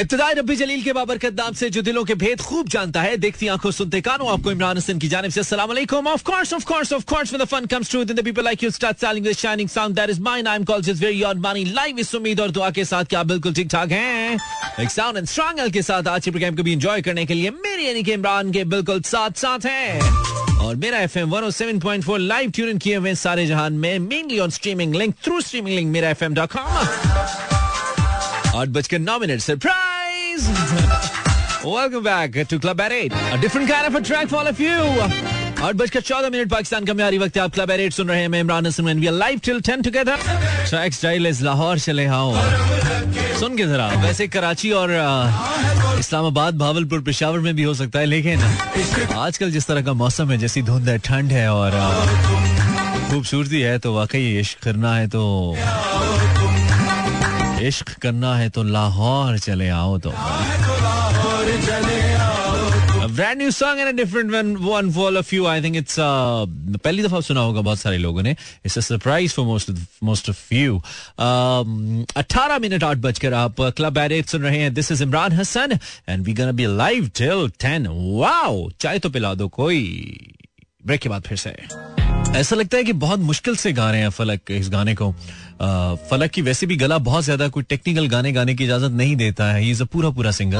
[0.00, 3.46] इब्तदाई रब्बी जलील के बाबरकत नाम से जो दिलों के भेद खूब जानता है, देखती
[3.48, 5.70] आँखों सुनते कानों, आपको इमरान हसन की जानिब से अस्सलाम
[6.06, 8.64] of course of course of course when the fun comes true then the people like
[8.64, 11.64] you start selling this shining sound that is mine I am called very on money
[11.74, 14.38] live इस उम्मीद और दुआ के साथ क्या बिल्कुल ठीक ठाक हैं?
[14.80, 17.34] एक साउंड एंड स्ट्रांग एल के साथ आज के प्रोग्राम को भी एंजॉय करने के
[17.34, 20.00] लिए मेरे यानी कि इमरान के बिल्कुल साथ साथ हैं।
[20.58, 23.98] और मेरा F M one seven point four live tune किए हुए सारे जहान में
[23.98, 27.53] mainly on streaming link through streaming link मेरा एफ़ एम डॉट कॉम
[28.54, 30.48] आठ बजकर नौ minute. Surprise
[31.64, 33.14] Welcome back to Club at 8.
[33.34, 34.48] A different kind of a track for all
[35.64, 38.40] आठ बजकर चौदह मिनट पाकिस्तान का म्यारी वक्त आप क्लब एट सुन रहे हैं। मैं
[38.40, 40.16] Imran Hasan we are live till 10 together
[40.68, 42.34] track style is Lahore चले आओ।
[43.40, 44.90] सुन के जरा। वैसे कराची और
[45.98, 48.40] इस्लामाबाद भावलपुर पेशावर में भी हो सकता है, लेकिन
[49.16, 51.70] आजकल जिस तरह का मौसम है, जैसी धुंध है, ठंड है और
[53.10, 55.22] खूबसूरती है तो वाकई इश्क करना है तो
[57.66, 60.10] इश्क करना है तो लाहौर चले आओ तो।
[63.06, 67.20] Brand new song and different one one for of you I think it's पहली दफ़ा
[67.20, 69.70] सुना होगा बहुत सारे लोगों ने। It's a surprise for most
[70.04, 70.78] most of you
[72.16, 76.24] अठारह मिनट आठ बजकर आप क्लब एट सुन रहे हैं। This is Imran Hasan and
[76.24, 77.86] we gonna be live till ten
[78.20, 79.80] wow चाय तो पिला दो कोई।
[80.86, 81.56] ब्रेक के बाद फिर से।
[82.38, 85.14] ऐसा लगता है कि बहुत मुश्किल से गा रहे हैं फलक इस गाने को।
[86.10, 89.44] फलक की वैसे भी गला बहुत ज़्यादा कोई टेक्निकल गाने गाने की इजाज़त नहीं देता
[89.52, 90.58] है। इज़ अ पूरा पूरा सिंगर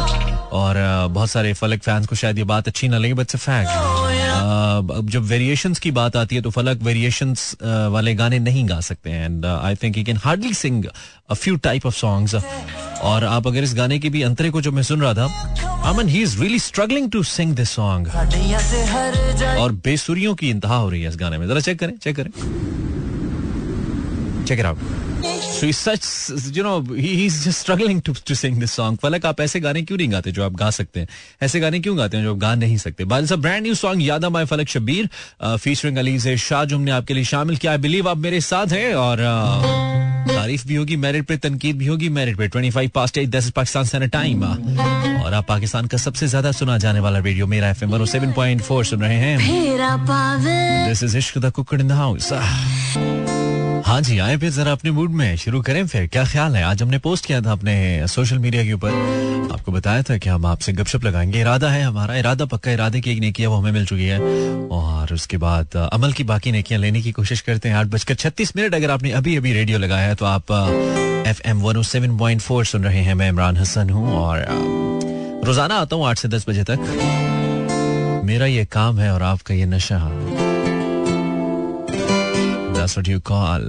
[0.52, 0.76] और
[1.10, 3.70] बहुत सारे फलक फैंस को शायद ये बात अच्छी ना लगे बट फैक्ट
[5.10, 9.24] जब वेरिएशंस की बात आती है तो फलक वेरिएशंस वाले गाने नहीं गा सकते हैं।
[9.24, 10.84] And I think you can hardly sing
[11.30, 14.72] a few type of songs और आप अगर इस गाने के भी अंतरे को जो
[14.72, 15.24] मैं सुन रहा था,
[15.90, 18.08] Aman he is really struggling to sing this song
[19.58, 22.30] और बेसुरियों की इंतहा हो रही है इस गाने में। जरा चेक करें चेक करें।
[24.46, 24.78] Check it out
[25.54, 29.26] so is such you know he is just struggling to to sing this song Falak
[29.26, 31.08] आप ऐसे गाने क्यों नहीं गाते जो आप गा सकते हैं?
[31.42, 33.04] ऐसे गाने क्यों गाते हैं जो आप गा नहीं सकते?
[33.04, 35.08] बाद सब ब्रांड न्यू सॉन्ग यादा माय फलक शबीर
[35.42, 38.72] फीचरिंग अली से शाह जो हमने आपके लिए शामिल किया। आई बिलीव आप मेरे साथ
[38.72, 39.22] हैं और
[40.28, 43.84] तारीफ़ भी होगी मेरिट पे तनकीद भी होगी मेरिट पे 25 पास्ट एट दस पाकिस्तान
[43.84, 48.84] स्टैंडर्ड टाइम और आप पाकिस्तान का सबसे ज़्यादा सुना जाने वाला रेडियो मेरा एफएम 107.4
[48.84, 52.32] सुन रहे हैं। दिस इज़ इश्क द कुकड़ इन द हाउस
[53.94, 56.62] हाँ जी, आए फिर जरा अपने मूड में। शुरू करें फिर। क्या ख्याल है?
[56.64, 60.46] आज हमने पोस्ट किया था अपने सोशल मीडिया के ऊपर। आपको बताया था कि हम
[60.46, 63.86] आपसे गपशप लगाएँगे। इरादा है हमारा। इरादा पक्का इरादे की एक नेकिया वो हमें मिल
[63.86, 64.18] चुकी है।
[64.68, 68.56] और उसके बाद अमल की बाकी नेकियाँ लेने की कोशिश करते हैं। आठ बजकर छत्तीस
[68.56, 70.52] मिनट अगर आपने अभी अभी रेडियो लगाया है तो आप
[71.28, 74.46] F M one seven point four सुन रहे हैं। मैं इमरान हसन हूँ और
[75.46, 79.66] रोज़ाना आता हूँ आठ से दस बजे तक। मेरा ये काम है और आपका ये
[79.66, 80.43] नशा।
[82.84, 83.62] That's what you call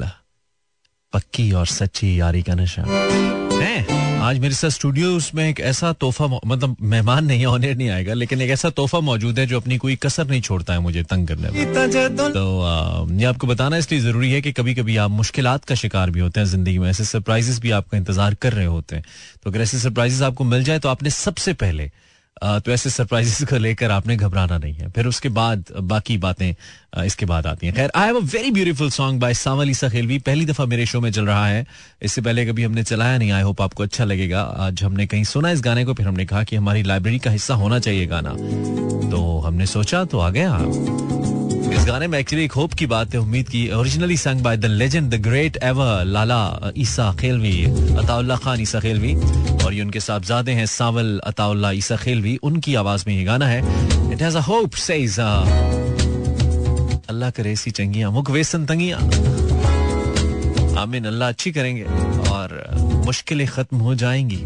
[1.14, 4.20] पक्की और सच्ची यारी का नशा। है?
[4.22, 8.42] आज मेरे साथ स्टूडियो में एक ऐसा तोहफा मतलब मेहमान नहीं ऑनर नहीं आएगा लेकिन
[8.42, 11.50] एक ऐसा तोहफा मौजूद है जो अपनी कोई कसर नहीं छोड़ता है मुझे तंग करने
[11.50, 15.75] में। तो आ, ये आपको बताना इसलिए ज़रूरी है कि कभी कभी आप मुश्किल का
[15.75, 19.06] शिकार भी होते हैं ज़िंदगी में ऐसे सरप्राइजेस भी आपका इंतज़ार कर रहे होते हैं।
[19.44, 21.92] तो अगर ऐसे सरप्राइजेस आपको मिल जाए तो आपने सबसे पहले
[22.44, 26.53] तो ऐसे सरप्राइजेस को लेकर आपने घबराना नहीं है। फिर उसके बाद, बाकी बातें
[27.03, 30.19] इसके बाद आती हैं। खैर I have a very beautiful song by सावली सखेलवी खेलवी
[30.19, 31.66] पहली दफ़ा मेरे शो में चल रहा है।
[32.01, 35.51] इससे पहले कभी हमने चलाया नहीं। आई होप आपको अच्छा लगेगा। आज हमने कहीं सुना
[35.51, 38.29] इस गाने को, फिर हमने कहा कि हमारी लाइब्रेरी का हिस्सा होना चाहिए गाना।
[39.09, 40.51] तो हमने सोचा तो आ गया
[41.75, 44.66] इस गाने में एक्चुअली एक होप की बात है, उम्मीद की। Originally sung by the
[44.66, 46.72] legend the great ever Lala
[47.19, 47.63] Esakhelvi
[48.00, 49.13] Attaullah Khan Esakhelvi
[49.66, 53.59] और ये उनके साहबजादे हैं, सावल अताउल्ला ईसा खेलवी उनकी आवाज़ में ये गाना है।
[54.13, 55.19] It has a hope says
[57.09, 59.00] अल्लाह करे सी चंगियाँ, मुख वेसन तंगियाँ।
[60.78, 61.84] आमीन, अल्लाह अच्छी करेंगे,
[62.30, 62.50] और,
[63.06, 64.42] मुश्किलें खत्म हो जाएँगी।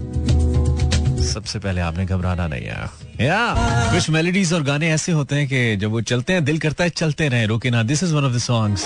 [1.23, 2.89] सबसे पहले आपने घबराना नहीं है।
[3.21, 3.55] या,
[3.91, 6.89] कुछ मेलोडीज और गाने ऐसे होते हैं कि जब वो चलते हैं, दिल करता है,
[6.89, 8.85] चलते रहे। रोके ना this is one of the songs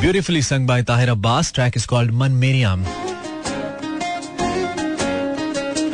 [0.00, 2.84] beautifully sung by Tahir Abbas track is called मन मेरियाम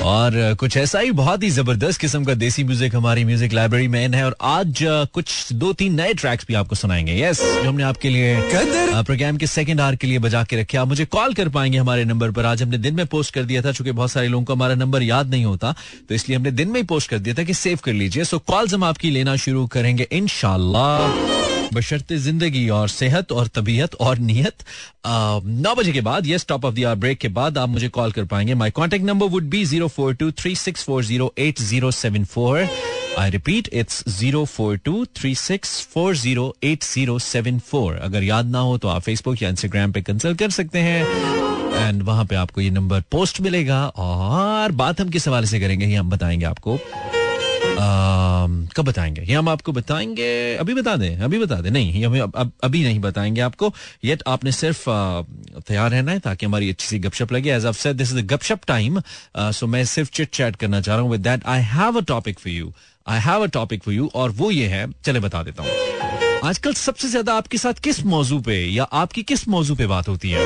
[0.06, 4.08] और कुछ ऐसा ही बहुत ही ज़बरदस्त किस्म का देसी म्यूज़िक हमारी म्यूज़िक लाइब्रेरी में
[4.08, 4.78] है और आज
[5.14, 8.36] कुछ दो तीन नए ट्रैक्स भी आपको सुनाएँगे। यस जो हमने आपके लिए
[9.02, 12.04] प्रोग्राम के सेकंड आवर के लिए बजा के रखे। आप मुझे कॉल कर पाएँगे हमारे
[12.04, 14.54] नंबर पर। आज हमने दिन में पोस्ट कर दिया था चूँकि बहुत सारे लोगों को
[14.54, 15.74] हमारा नंबर याद नहीं होता
[16.08, 18.38] तो इसलिए हमने दिन में ही पोस्ट कर दिया था कि सेव कर लीजिए। सो
[18.38, 20.86] कॉल्स हम आपकी लेना शुरू करेंगे इनशाला
[21.74, 24.64] बशर्ते ज़िंदगी और सेहत और तबीयत और नीयत।
[25.06, 28.24] नौ बजे के बाद ये स्टॉप ऑफ़ द ब्रेक के बाद आप मुझे कॉल कर
[28.24, 31.90] पाएँगे। My contact number would be zero four two three six four zero eight zero
[31.92, 32.68] seven four
[33.18, 38.24] I repeat it's zero four two three six four zero eight zero seven four अगर
[38.24, 41.04] याद ना हो तो आप Facebook या Instagram पे consult कर सकते हैं।
[41.76, 45.86] एंड वहाँ पे आपको ये नंबर पोस्ट मिलेगा और बात हम किस हवाले से करेंगे,
[45.86, 46.78] ये हम बताएँगे आपको।
[47.78, 49.22] कब बताएँगे?
[49.22, 53.00] ये हम आपको बताएँगे अभी बता दें अभी बता दें। नहीं हमें अब, अभी नहीं
[53.00, 53.72] बताएँगे आपको।
[54.04, 54.84] ये आपने सिर्फ़
[55.60, 59.00] तैयार रहना है ताकि हमारी अच्छी सी गपशप लगे। एज ऑफ़ दिस इज़ गपशप टाइम
[59.38, 62.38] सो मैं सिर्फ़ चिट चैट करना चाह रहा हूँ। With that I have a topic
[62.38, 62.72] for you
[63.06, 65.70] I have a topic for you और वो ये है चले बता देता हूँ।
[66.44, 70.30] आजकल सबसे ज़्यादा आपके साथ किस मौजू पे या आपकी किस मौजू पे बात होती
[70.30, 70.44] है?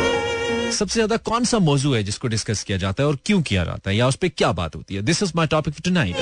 [0.72, 3.90] सबसे ज़्यादा कौन सा मौजू है जिसको डिस्कस किया जाता है और क्यों किया जाता
[3.90, 5.02] है या उस पर क्या बात होती है?
[5.02, 6.16] This is my topic tonight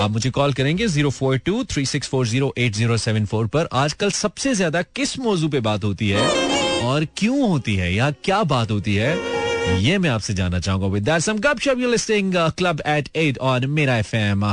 [0.00, 3.46] आप मुझे कॉल करेंगे zero four two three six four zero eight zero seven four
[3.46, 6.26] पर। आजकल सबसे ज़्यादा किस मौजू पे बात होती है
[6.84, 9.16] और क्यों होती है या क्या बात होती है,
[9.80, 13.96] ये मैं आपसे जानना चाहूँगा। विद सम गपशप you listening club eight eight on मेरा
[13.98, 14.44] FM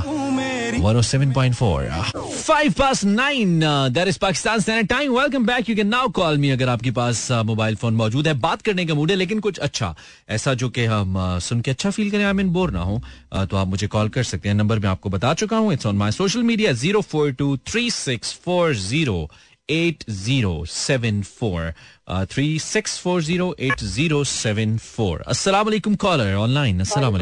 [0.79, 5.13] 107.4 5 past 9 uh, that is Pakistan standard time.
[5.13, 5.67] Welcome back.
[5.67, 8.93] You can now call अगर आपके पास मोबाइल uh, फ़ोन मौजूद है। बात करने का
[8.95, 9.95] मूड है लेकिन कुछ अच्छा।
[10.29, 13.01] ऐसा जो कि हम uh, सुन के अच्छा फील करें आई मीन बोर ना हो
[13.33, 15.95] तो आप मुझे कॉल कर सकते हैं। नंबर मैं आपको बता चुका हूँ it's on
[15.97, 19.29] my social media zero four two three six four zero
[19.69, 21.73] eight zero seven four
[22.31, 27.13] three six four zero eight zero seven four अस्सलाम कॉलर ऑनलाइन अस्सलाम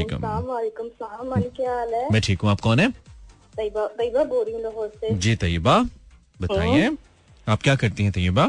[2.13, 2.93] मैं ठीक हूँ। आप कौन है?
[3.59, 5.77] तैयबा तैयबा बोल रही हूँ लाहौर से। जी तैयबा
[6.41, 6.97] बताइए। हाँ।
[7.47, 8.45] आप क्या करती हैं तैयबा?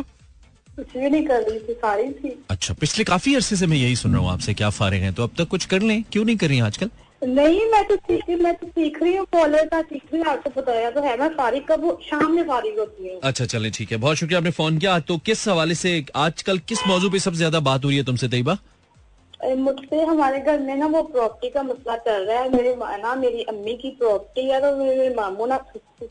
[0.76, 3.96] कुछ भी नहीं कर रही थी फारिग थी। अच्छा पिछले काफ़ी अरसे से मैं यही
[3.96, 6.02] सुन रहा हूँ आपसे क्या फारिग हैं तो अब तक कुछ कर लें?
[6.12, 6.90] क्यों नहीं कर रही आजकल?
[7.22, 10.50] नहीं मैं तो सीख मैं तो सीख रही हूँ कॉलेज का सीख रही हूँ आपको
[10.60, 13.98] बताया तो है मैं फारिग कब शाम में फारिग होती हूँ। अच्छा चले ठीक है
[13.98, 17.60] बहुत शुक्रिया आपने फ़ोन किया। तो किस हवाले से आजकल किस मौजू पे सबसे ज़्यादा
[17.60, 18.56] बात हो रही है तुमसे तैयबा?
[19.44, 23.42] मुझसे हमारे घर में ना वो प्रॉपर्टी का मसला चल रहा है। मेरे ना मेरी
[23.42, 25.56] अम्मी की प्रॉपर्टी है तो मेरे मामू ना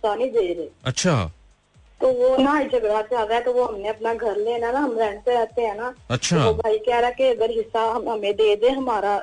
[0.06, 1.32] नहीं दे रहे अच्छा।
[2.02, 4.98] तो वो ना झगड़ा चल रहा है तो वो हमने अपना घर लेना ना हम
[5.00, 8.34] रेंट पे रहते हैं ना। अच्छा। तो भाई कह रहा कि अगर हिस्सा हम हमें
[8.36, 9.18] दे दे हमारा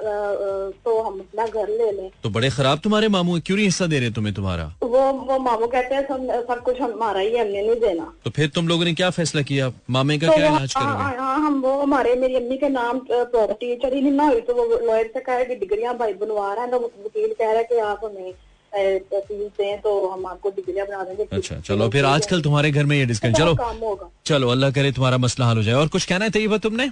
[0.85, 3.99] तो हम अपना घर ले लें। तो बड़े खराब तुम्हारे मामू क्यों नहीं हिस्सा दे
[3.99, 4.71] रहे तुम्हें तुम्हारा?
[4.83, 8.49] वो वो मामू कहते हैं सब सब कुछ हमारा ही हमने नहीं देना। तो फिर
[8.55, 9.73] तुम लोगों ने क्या फैसला किया?
[9.91, 12.99] मामे का तो क्या इलाज करोगे हाँ, हाँ हम वो हमारे मेरी अम्मी के नाम
[13.11, 16.53] प्रॉपर्टी चली नहीं ना हुई तो वो लॉयर से कह रहे की डिग्रियाँ भाई बनवा
[16.53, 18.33] रहे हैं तो वकील कह रहे की आप हमें
[18.77, 23.33] तो हम आपको डिग्रियाँ बना देंगे। अच्छा चलो फिर आजकल तुम्हारे घर में ये डिस्कशन
[23.35, 26.91] चलो चलो अल्लाह करे तुम्हारा मसला हल हो जाए। और कुछ कहना है तुमने?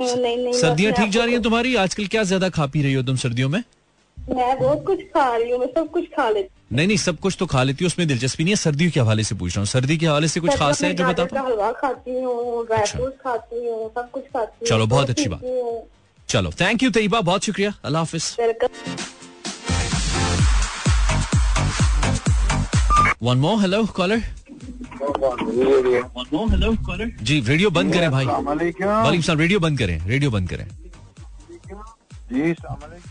[0.00, 1.74] नहीं नहीं सर्दियाँ ठीक जा रही है तुम्हारी?
[1.76, 3.62] आजकल क्या ज़्यादा खा पी रही हो तुम सर्दियों में?
[4.16, 7.36] मैं बहुत कुछ खा रही हूँ मैं सब कुछ खा लेती नहीं नहीं सब कुछ
[7.38, 9.66] तो खा लेती हूँ उसमें दिलचस्पी नहीं है। सर्दियों के हवाले से पूछ रहा हूँ।
[9.66, 13.90] सर्दी के हवाले से कुछ खास है जो बता हलवा खाती हूँ ड्राई खाती हूँ
[13.96, 15.42] सब कुछ खाती हूँ चलो बहुत अच्छी बात।
[16.28, 19.31] चलो थैंक यू तयबा बहुत शुक्रिया। अल्लाह हाफिज।
[23.22, 24.20] वन मोर हेलो कॉलर
[27.22, 30.66] जी रेडियो बंद करें भाई। वालेकुम रेडियो बंद करें रेडियो बंद करें।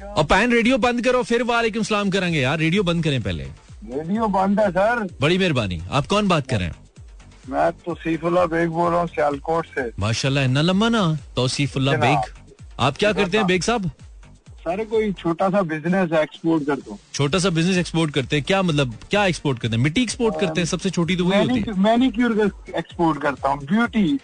[0.08, 4.28] और पैन रेडियो बंद करो फिर वालेकुम सलाम करेंगे यार रेडियो बंद करें पहले। रेडियो
[4.30, 6.76] बंद है सर। बड़ी मेहरबानी। आप कौन बात कर रहे हैं?
[7.50, 11.04] मैं तो सीफुल्ला बेग बोल रहा हूँ सियालकोट से। माशाल्लाह इतना लंबा ना
[11.36, 12.20] तो सीफुल्ला बेग।
[12.80, 13.92] आप क्या करते हैं बेग साहब?
[14.62, 18.46] सारे कोई छोटा सा बिज़नेस एक्सपोर्ट कर दो। छोटा सा बिज़नेस एक्सपोर्ट करते हैं?
[18.46, 19.84] क्या मतलब क्या एक्सपोर्ट करते हैं?
[19.84, 20.66] मिट्टी एक्सपोर्ट करते हैं?
[20.68, 22.40] सबसे छोटी तो वही होती है। मैनीक्योर
[22.76, 24.20] एक्सपोर्ट करता हूँ। Beauty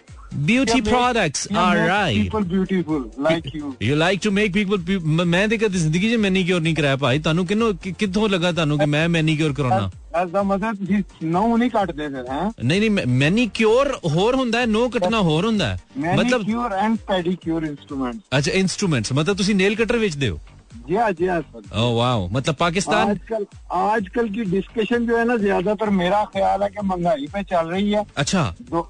[0.46, 2.16] Beauty yeah, products yeah, are right.
[2.16, 3.68] People beautiful like you.
[3.80, 4.78] You like to make people.
[5.26, 8.86] मैं देखा तो ज़िंदगी में मैनीक्योर नहीं कराया पाई तानू किन्नो कितों लगा तानू कि
[8.94, 9.90] मैं मैनीक्योर कराना?
[10.17, 14.65] ਕਰਾਉਣਾ ਐਸਾ ਮਤਲਬ ਤੁਸੀਂ ਨੋ ਨਹੀਂ ਕੱਟਦੇ ਫਿਰ ਹੈ ਨਹੀਂ ਨਹੀਂ ਮੈਨੀਕਿਉਰ ਹੋਰ ਹੁੰਦਾ ਹੈ
[14.65, 19.75] ਨੋ ਕੱਟਣਾ ਹੋਰ ਹੁੰਦਾ ਹੈ ਮਤਲਬ ਮੈਨੀਕਿਉਰ ਐਂਡ ਪੈਡੀਕਿਉਰ ਇਨਸਟਰੂਮੈਂਟਸ ਅੱਛਾ ਇਨਸਟਰੂਮੈਂਟਸ ਮਤਲਬ ਤੁਸੀਂ ਨੇਲ
[19.75, 20.39] कटर बेचते हो
[20.87, 21.35] जी हाँ जी हाँ
[21.79, 23.43] ओह वाह मतलब पाकिस्तान आजकल
[23.73, 27.91] आजकल की डिस्कशन जो है ना ज्यादातर मेरा ख्याल है कि महंगाई पे चल रही
[27.91, 28.81] है अच्छा तो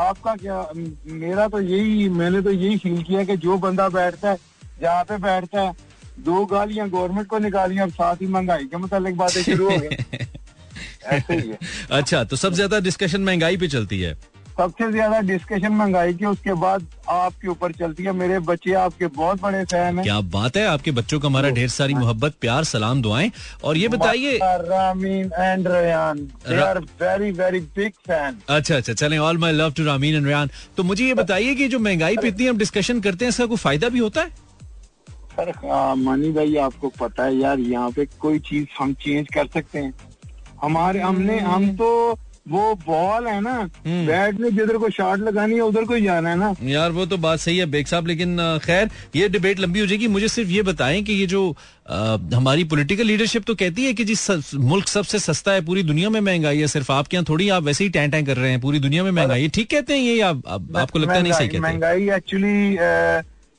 [0.00, 0.56] आपका क्या
[1.16, 4.38] मेरा तो यही मैंने तो यही फील किया कि जो बंदा बैठता है
[4.80, 5.70] जहाँ पे बैठता है
[6.25, 9.89] दो गालियाँ गवर्नमेंट को निकालियाँ और साथ ही महँगाई के मतलब बातें शुरू हो गई।
[11.05, 11.57] ऐसे ही है।
[11.91, 14.17] अच्छा तो सबसे ज़्यादा डिस्कशन महँगाई पे चलती है।
[14.57, 19.41] सबसे ज़्यादा डिस्कशन महँगाई की उसके बाद आपके ऊपर चलती है। मेरे बच्चे आपके बहुत
[19.41, 23.01] बड़े फ़ैन हैं। क्या बात है आपके बच्चों का हमारा ढेर सारी मोहब्बत प्यार सलाम
[23.01, 23.31] दुआएँ।
[23.63, 26.19] और ये बताइए Rameen and Rayan
[27.01, 30.83] very very big fan अच्छा अच्छा चले all my love to Rameen and Rayan तो
[30.83, 33.89] मुझे ये बताइए कि जो महँगाई पे इतनी हम डिस्कशन करते हैं इसका कोई फ़ायदा
[33.89, 34.48] भी होता है?
[35.39, 39.79] सर मानी भाई आपको पता है यार यहाँ पे कोई चीज़ हम चेंज कर सकते
[39.79, 39.93] हैं।
[40.61, 42.17] हमारे हमने हम तो
[42.49, 46.01] वो बॉल है ना हम्म। बैट में जिधर को शॉट लगानी है उधर को ही
[46.01, 49.59] जाना है ना। यार वो तो बात सही है बेग साहब लेकिन खैर ये डिबेट
[49.59, 51.55] लंबी हो जाएगी। मुझे सिर्फ़ ये बताएँ कि ये जो
[51.89, 56.09] आ, हमारी पॉलिटिकल लीडरशिप तो कहती है कि जिस मुल्क सबसे सस्ता है पूरी दुनिया
[56.09, 58.61] में महँगाई है सिर्फ़ आपके यहाँ थोड़ी आप वैसे ही टैं टैं कर रहे हैं
[58.61, 60.41] पूरी दुनिया में महँगाई ठीक कहते हैं ये आप,
[60.77, 62.77] आपको लगता नहीं सही कहते महँगाई एक्चुअली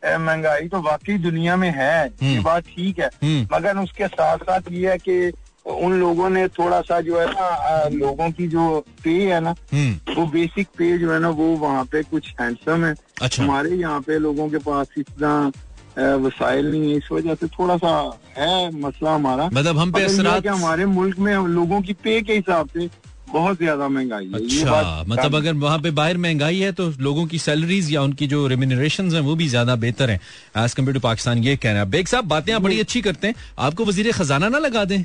[0.04, 4.38] महँगाई तो वाकई दुनिया में है ये हम्म। बात ठीक है। हम्म। मगर उसके साथ
[4.38, 5.32] साथ ये है कि
[5.66, 10.14] उन लोगों ने थोड़ा सा जो है ना लोगों की जो पे है ना हम्म।
[10.14, 14.00] वो बेसिक पे जो है ना वो वहाँ पे कुछ हैंडसम है। अच्छा। हमारे यहाँ
[14.00, 15.50] पे लोगों के पास इतना
[15.98, 17.92] वसाइल नहीं है इस वजह से थोड़ा सा
[18.36, 22.88] है मसला हमारा। मतलब हम पे हमारे मुल्क में लोगों की पे के हिसाब से
[23.32, 27.38] बहुत ज़्यादा महँगाई है। अच्छा मतलब अगर वहाँ पे बाहर महँगाई है तो लोगों की
[27.40, 30.20] सैलरीज या उनकी जो रेमिनरेशन है वो भी ज़्यादा बेहतर है।
[30.56, 33.34] एज कंपेयर टू पाकिस्तान ये कहना है। बेग साहब बातें आप बड़ी अच्छी करते हैं।
[33.60, 35.02] आपको वज़ीर खजाना ना लगा दें।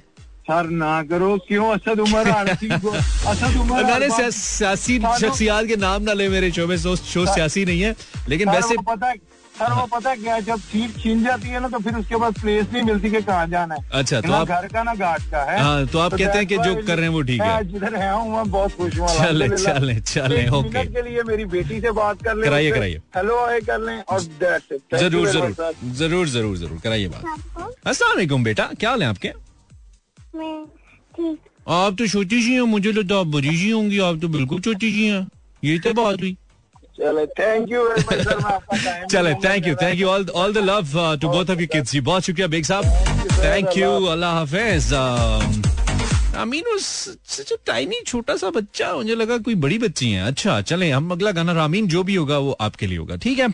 [0.47, 1.69] सर ना करो। क्यों?
[1.73, 2.25] असद उमर
[2.63, 7.65] को असद उमर सियासी शख्सियात के नाम ना ले मेरे शो में शो शो सियासी
[7.65, 7.95] नहीं है।
[8.29, 9.15] लेकिन वैसे पता है
[9.55, 12.39] सर वो पता है क्या जब सीट छीन जाती है ना तो फिर उसके बाद
[12.39, 15.43] प्लेस नहीं मिलती कि कहाँ जाना है। अच्छा, तो आप- घर का ना घाट का
[15.51, 17.63] है। हाँ, तो आप तो कहते हैं कि जो कर रहे हैं वो ठीक है।
[17.63, 21.79] जिधर है हूँ मैं बहुत खुश हूँ। चले, चले, चले, ओके। के लिए मेरी बेटी
[21.81, 25.55] से बात कर ले कराइए, कराइए। हेलो आए कर लें और ज़रूर ज़रूर
[25.93, 29.29] ज़रूर ज़रूर ज़रूर कराइए बात। अस्सलाम बेटा क्या हाल है आपके?
[31.73, 34.91] आप तो छोटी सी हैं मुझे लगता आप बड़ी सी होंगी आप तो बिल्कुल छोटी
[34.91, 35.27] सी हैं।
[35.63, 36.37] ये तो बात हुई।
[36.99, 39.09] चले thank you very much sir मैं आपका time.
[39.11, 41.67] चले दूँगा थैंक यू जरा। Thank you all all the love to both of you
[41.73, 42.85] kids जी बहुत शुक्रिया बेग साहब.
[43.43, 44.93] थैंक यू अल्लाह हाफिज.
[46.35, 51.11] अमीन सच टाइनी छोटा सा बच्चा, मुझे लगा कोई बड़ी बच्ची है। अच्छा चले, हम
[51.11, 53.47] अगला गाना रामीन जो भी होगा, वो आपके लिए होगा, ठीक है?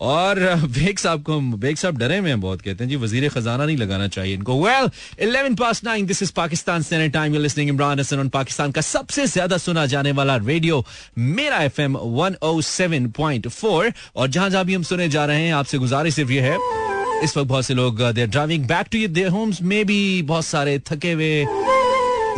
[0.00, 3.76] और बेग साहब को बेग साहब डरे में बहुत कहते हैं, जी, वज़ीर खजाना नहीं
[3.76, 4.90] लगाना चाहिए इनको। Well
[5.22, 9.26] 11 past nine this is Pakistan time you listening Imran Hasan on Pakistan का सबसे
[9.26, 10.84] ज़्यादा सुना जाने वाला रेडियो
[11.18, 16.30] मेरा एफएम 107.4 और जहाँ जहाँ भी हम सुने जा रहे हैं, आपसे गुजारिश सिर्फ़
[16.32, 16.56] ये है,
[17.24, 20.78] इस वक्त बहुत से लोग they driving back to their homes में भी बहुत सारे
[20.88, 21.77] थके हुए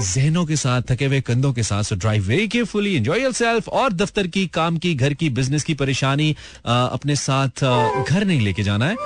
[0.00, 3.92] जहनों के साथ थके हुए कंधों के साथ so drive very carefully enjoy yourself और
[3.92, 6.30] दफ्तर की काम की घर की बिज़नेस की परेशानी
[6.66, 7.64] अपने साथ
[8.08, 8.96] घर नहीं लेके जाना है।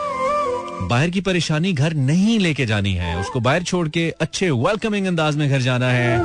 [0.88, 5.36] बाहर की परेशानी घर नहीं लेके जानी है। उसको बाहर छोड़ के अच्छे वेलकमिंग अंदाज
[5.36, 6.18] में घर जाना है।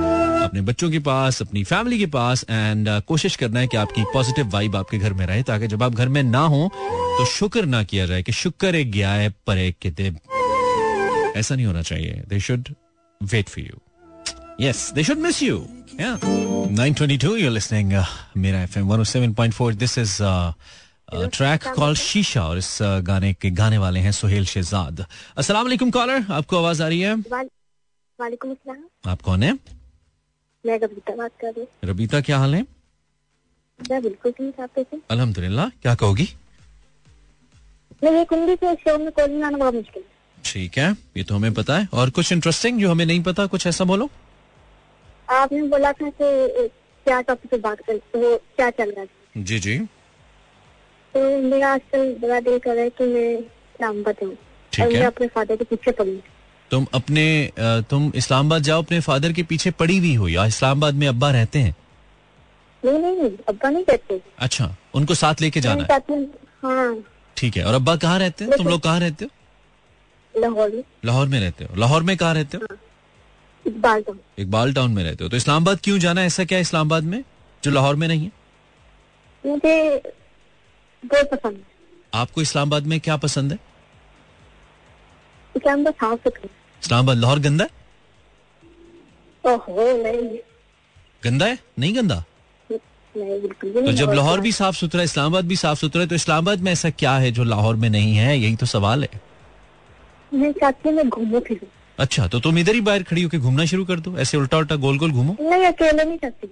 [0.43, 4.03] अपने बच्चों के पास अपनी फैमिली के पास एंड uh, कोशिश करना है कि आपकी
[4.13, 7.65] पॉजिटिव वाइब आपके घर में रहे ताकि जब आप घर में ना हो तो शुक्र
[7.65, 10.13] ना किया जाए कि शुक्र एक गया है पर एक के दे
[11.39, 12.69] ऐसा नहीं होना चाहिए। They should
[13.21, 13.79] wait for you
[14.59, 15.57] Yes, they should miss you.
[15.97, 16.17] Yeah.
[16.23, 17.93] 922, you're listening.
[17.93, 19.73] Uh, Mira FM 107.4.
[19.83, 20.51] This is uh,
[21.09, 25.05] a track called Shisha और इस uh, गाने के गाने वाले हैं सुहेल शहजाद
[25.37, 27.13] अस्सलाम वालेकुम कॉलर आपको आवाज़ आ रही है?
[27.15, 27.49] वाल-
[28.19, 29.53] वालेकुम अस्सलाम। आप कौन है?
[30.65, 32.61] मैं कविता बात कर रही हूँ। रबीता क्या हाल है?
[33.91, 36.29] मैं बिल्कुल ठीक आप कैसे अल्हम्दुलिल्लाह क्या कहोगी?
[38.03, 40.03] मैं कुंडी के शो में कॉलिंग आना बहुत मुश्किल
[40.45, 43.67] ठीक है ये तो हमें पता है। और कुछ इंटरेस्टिंग जो हमें नहीं पता कुछ
[43.67, 44.09] ऐसा बोलो।
[45.29, 46.67] आपने बोला था कि
[47.05, 49.07] क्या टॉपिक पे बात कर वो क्या चल रहा है?
[49.37, 49.77] जी जी।
[51.13, 54.15] तो मेरा आजकल बड़ा दिल कर रहा है कि मैं इस्लामाबाद
[54.73, 56.19] ठीक और मैं अपने फादर के पीछे पड़ी
[56.71, 57.25] तुम अपने
[57.89, 61.59] तुम इस्लामाबाद जाओ अपने फादर के पीछे पड़ी हुई हो या इस्लामाबाद में अब्बा रहते
[61.59, 61.75] हैं?
[62.83, 66.23] नहीं नहीं अब्बा नहीं कहते अच्छा उनको साथ लेके जाना है?
[66.63, 67.03] हाँ।
[67.37, 68.57] ठीक है और अब्बा कहाँ रहते हैं?
[68.57, 69.31] तुम लोग कहाँ रहते हो?
[70.35, 72.67] लाहौर में। लाहौर में रहते हो। लाहौर में कहाँ रहते हो।
[73.65, 77.03] इकबाल जाऊँ इकबाल टाउन में रहते हो। तो इस्लामाबाद क्यों जाना ऐसा क्या है इस्लामाबाद
[77.03, 77.23] में
[77.63, 78.31] जो लाहौर में नहीं है?
[79.43, 80.01] मुझे
[81.03, 81.67] बहुत पसंद है।
[82.13, 83.59] आपको इस्लामाबाद में क्या पसंद है?
[85.55, 86.49] इस्लामाबाद साफ़ सुथरा
[86.83, 87.77] इस्लामाबाद लाहौर गंदा है?
[89.43, 90.37] नहीं।
[91.23, 91.59] गंदा है?
[91.79, 92.23] नहीं गंदा?
[92.65, 96.71] तो जब लाहौर भी साफ़ सुथरा है इस्लामाबाद भी साफ़ सुथरा है तो इस्लामाबाद में
[96.71, 98.37] ऐसा क्या है जो लाहौर में नहीं है?
[98.39, 99.21] यही तो सवाल है।
[100.33, 101.69] मैं चाहती हूँ मैं घूमू फिरूँ।
[101.99, 104.75] अच्छा तो तुम इधर ही बाहर खड़ी होकर घूमना शुरू कर दो। ऐसे उल्टा उल्टा
[104.75, 106.49] गोल गोल घूमो। नहीं अकेले नहीं चाहती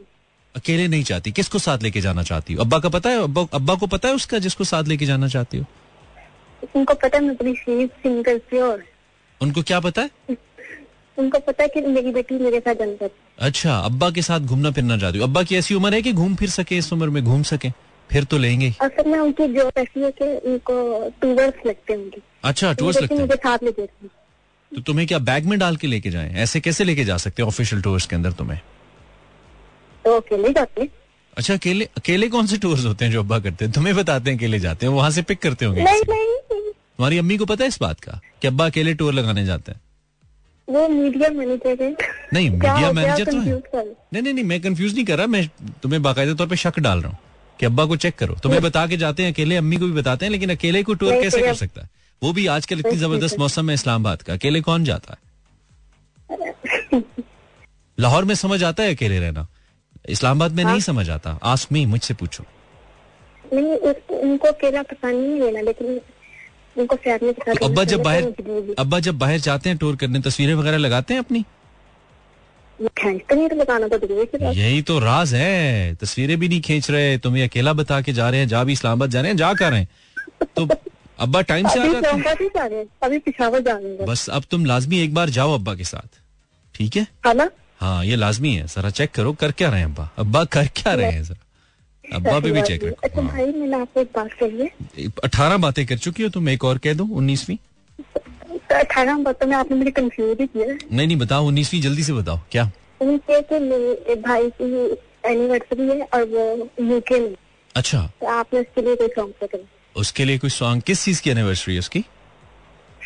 [0.55, 2.61] अकेले नहीं चाहती किसको साथ लेके जाना चाहती हो?
[2.61, 3.23] अब्बा का पता है?
[3.23, 5.65] अब्बा अब्बा को पता है उसका जिसको साथ लेके जाना चाहती हो?
[6.75, 8.83] उनको पता है मैं बड़ी प्योर
[9.41, 10.35] उनको क्या पता है?
[11.17, 14.71] उनको पता है कि मेरी बेटी मेरे साथ जन्म जाती अच्छा अब्बा के साथ घूमना
[14.71, 17.23] फिरना चाहती हो। अब्बा की ऐसी उम्र है कि घूम फिर सके इस उम्र में
[17.23, 17.69] घूम सके।
[18.09, 19.43] फिर तो लेंगे। असल में उनकी
[19.81, 20.75] ऐसी है कि उनको
[21.21, 23.27] टूवर्स लगते हैं उनकी। अच्छा टूर्स लगते हैं।
[23.79, 23.87] है।
[24.71, 26.33] तो तुम्हें क्या बैग में डाल के लेके जाए?
[26.35, 28.59] ऐसे कैसे लेके जा सकते हैं ऑफिशियल टूर्स के अंदर तुम्हें?
[30.05, 30.89] तो अकेले जाते
[31.37, 33.73] अच्छा अकेले अकेले कौन से टूर्स होते हैं जो अब्बा करते हैं?
[33.73, 37.37] तुम्हें बताते हैं अकेले जाते हैं वहाँ से पिक करते होंगे नहीं नहीं। तुम्हारी अम्मी
[37.37, 39.81] को पता है इस बात का कि अब्बा अकेले टूर लगाने जाते हैं?
[40.67, 41.91] वो मीडिया मैनेजर है।
[42.33, 43.83] नहीं मीडिया मैनेजर तो है।
[44.13, 45.47] नहीं नहीं नहीं मैं कंफ्यूज नहीं कर रहा मैं
[45.83, 47.17] तुम्हें बाकायदा तौर पे शक डाल रहा हूँ
[47.59, 50.25] कि अब्बा को चेक करो। तुम्हें बता के जाते हैं अकेले अम्मी को भी बताते
[50.25, 51.89] हैं लेकिन अकेले को टूर कैसे तो कर सकता है?
[52.21, 55.19] वो भी आजकल इतनी ज़बरदस्त मौसम है इस्लामाबाद का। अकेले कौन जाता है?
[57.97, 59.47] लाहौर में समझ आता है अकेले रहना?
[60.09, 61.39] इस्लामाबाद में नहीं समझ आता?
[61.43, 62.43] आस्क मी मुझसे पूछो।
[63.53, 65.99] नहीं उनको अकेला पसंद नहीं लेना लेकिन
[66.75, 70.77] उनको तो अब्बा जब बाहर तो। अब्बा जब बाहर जाते हैं टूर करने तस्वीरें वगैरह
[70.77, 71.45] लगाते हैं अपनी?
[72.79, 72.87] तो
[73.97, 78.29] तो यही तो राज है। तस्वीरें भी नहीं खींच रहे तुम्हें अकेला बता के जा
[78.29, 79.87] रहे हैं जा भी इस्लामाबाद जा रहे हैं जा कर रहे हैं?
[80.55, 80.65] तो
[81.19, 85.29] अब्बा टाइम से आ अभी जाते अभी पिशावर जा बस अब तुम लाजमी एक बार
[85.29, 86.19] जाओ अब्बा के साथ।
[86.75, 87.07] ठीक है?
[87.25, 90.09] है हाँ ये लाजमी है। जरा चेक करो कर क्या रहे हैं अब्बा?
[90.17, 92.15] अब्बा कर क्या रहे हैं जरा?
[92.15, 95.57] अब्बा पे भी चेक अच्छा रखो हाँ। भाई मैंने आपको एक बात कही है अठारह
[95.57, 97.57] बातें कर चुकी हो तुम एक और कह दो उन्नीसवीं।
[97.99, 102.13] तो अठारह बातों में आपने मुझे कंफ्यूज ही किया। नहीं नहीं बताओ उन्नीसवीं जल्दी से
[102.13, 102.71] बताओ क्या?
[103.01, 104.97] उनके मेरे भाई की
[105.29, 107.35] एनिवर्सरी है और वो यूके में।
[107.75, 109.33] अच्छा। तो आपने उसके लिए कोई सॉन्ग
[109.97, 111.99] उसके लिए कोई सॉन्ग किस चीज़ की एनिवर्सरी है उसकी?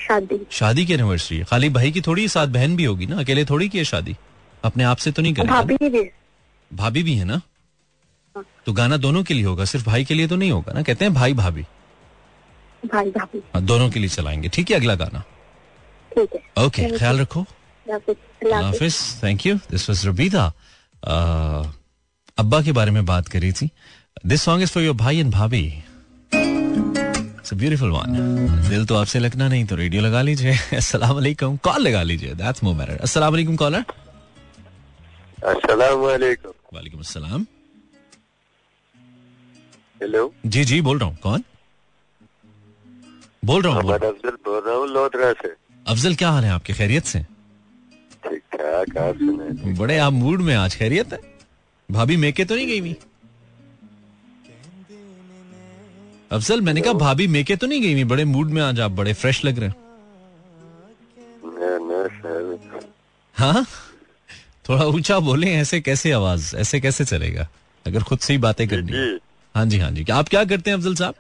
[0.08, 3.20] शादी। शादी की एनिवर्सरी है। खाली भाई की थोड़ी साथ बहन भी होगी ना?
[3.20, 4.16] अकेले थोड़ी की है शादी?
[4.64, 6.12] अपने आप से तो नहीं करेगा भाभी भी है।
[6.72, 7.42] भाभी भी है ना?
[8.66, 10.82] तो गाना दोनों के लिए होगा सिर्फ़ भाई के लिए तो नहीं होगा ना?
[10.82, 11.62] कहते हैं भाई भाभी।
[12.84, 15.24] भाई भाभी। हाँ, दोनों के लिए चलाएँगे। ठीक है अगला गाना।
[16.12, 17.42] ठीक है। ओके ख्याल रखो।
[17.86, 20.46] हाफिज। Thank you this was Rabida
[22.38, 23.70] अब्बा के बारे में बात करी थी।
[24.26, 25.84] This song is for your भाई एंड भाभी।
[27.51, 31.81] इट्स ब्यूटीफुल वन दिल तो आपसे लगना नहीं तो रेडियो लगा लीजिए। अस्सलाम वालेकुम। कॉल
[31.81, 33.84] लगा लीजिए। दैट्स मोर मैटर अस्सलाम वालेकुम कॉलर
[35.51, 37.46] अस्सलाम वालेकुम। वालेकुम अस्सलाम।
[40.01, 41.43] हेलो जी जी बोल रहा हूँ। कौन?
[43.46, 45.53] बोल रहा हूँ अफजल बोल रहा हूँ लोधरा से।
[45.86, 46.74] अफजल क्या हाल है आपके?
[46.74, 47.20] खैरियत से?
[48.27, 51.20] ठीक ठाक आप सुनाए बड़े आप मूड में आज। खैरियत है?
[51.89, 52.96] भाभी मेके तो नहीं गई हुई?
[56.32, 59.46] अफजल मैंने कहा भाभी मेके तो नहीं गई बड़े मूड में आज आप बड़े फ्रेश
[59.46, 59.76] लग रहे हैं।
[63.36, 63.66] हाँ?
[64.70, 66.56] थोड़ा ऊँचा बोले ऐसे कैसे आवाज़?
[66.56, 67.48] ऐसे कैसे चलेगा?
[67.88, 69.20] अगर खुद से ही बातें करनी है। जी।
[69.56, 71.16] हाँ। जी हाँ जी। आप क्या करते हैं अफजल साहब?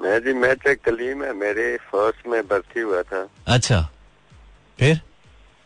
[0.00, 3.88] मैं जी मैट्रिक कलीम है। मेरे फ़र्स्ट में भर्ती हुआ था। अच्छा।
[4.78, 5.00] फिर?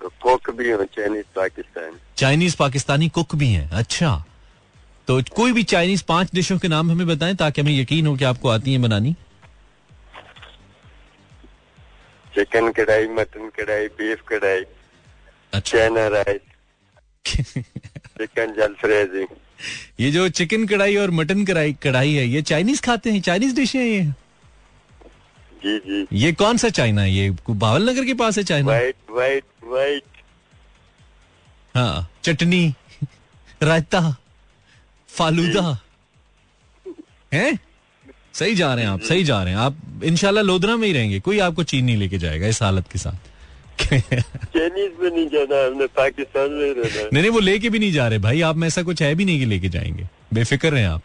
[0.00, 4.25] तो कुक भी हूँ Chinese Pakistan Chinese Pakistani cook भी हैं। अच्छा।
[5.08, 8.25] तो कोई भी चाइनीज़ पाँच डिशों के नाम हमें बताएँ ताकि हमें यकीन हो कि
[8.25, 9.14] आपको आती है बनानी।
[12.34, 14.62] चिकन कढ़ाई मटन कढ़ाई बीफ कढ़ाई
[15.52, 16.40] अच्छा। चाइना राइस
[18.19, 19.26] चिकन जलफ्रेजी
[20.00, 23.21] ये जो चिकन कढ़ाई और मटन कढ़ाई कढ़ाई है ये चाइनीज़ खाते हैं?
[23.23, 24.02] चाइनीज़ डिश है ये?
[25.64, 27.10] जी जी। ये कौन सा चाइना है?
[27.10, 30.02] ये बावल नगर के पास है चाइना वाइट वाइट वाइट
[31.75, 32.67] हाँ चटनी
[33.62, 34.00] रायता।
[35.14, 35.78] फालूदा।
[37.32, 37.58] हैं?
[38.32, 41.20] सही जा रहे हैं आप सही जा रहे हैं। आप इनशाला लोधरा में ही रहेंगे।
[41.20, 43.16] कोई आपको चीन नहीं लेके जाएगा इस हालत के साथ।
[43.92, 48.08] चाइनीज़ में नहीं जाना हमने पाकिस्तान में रहना नहीं नहीं वो लेके भी नहीं जा
[48.08, 51.02] रहे। भाई आप में ऐसा कुछ है भी नहीं कि लेके जाएँगे। बेफिक्र हैं आप।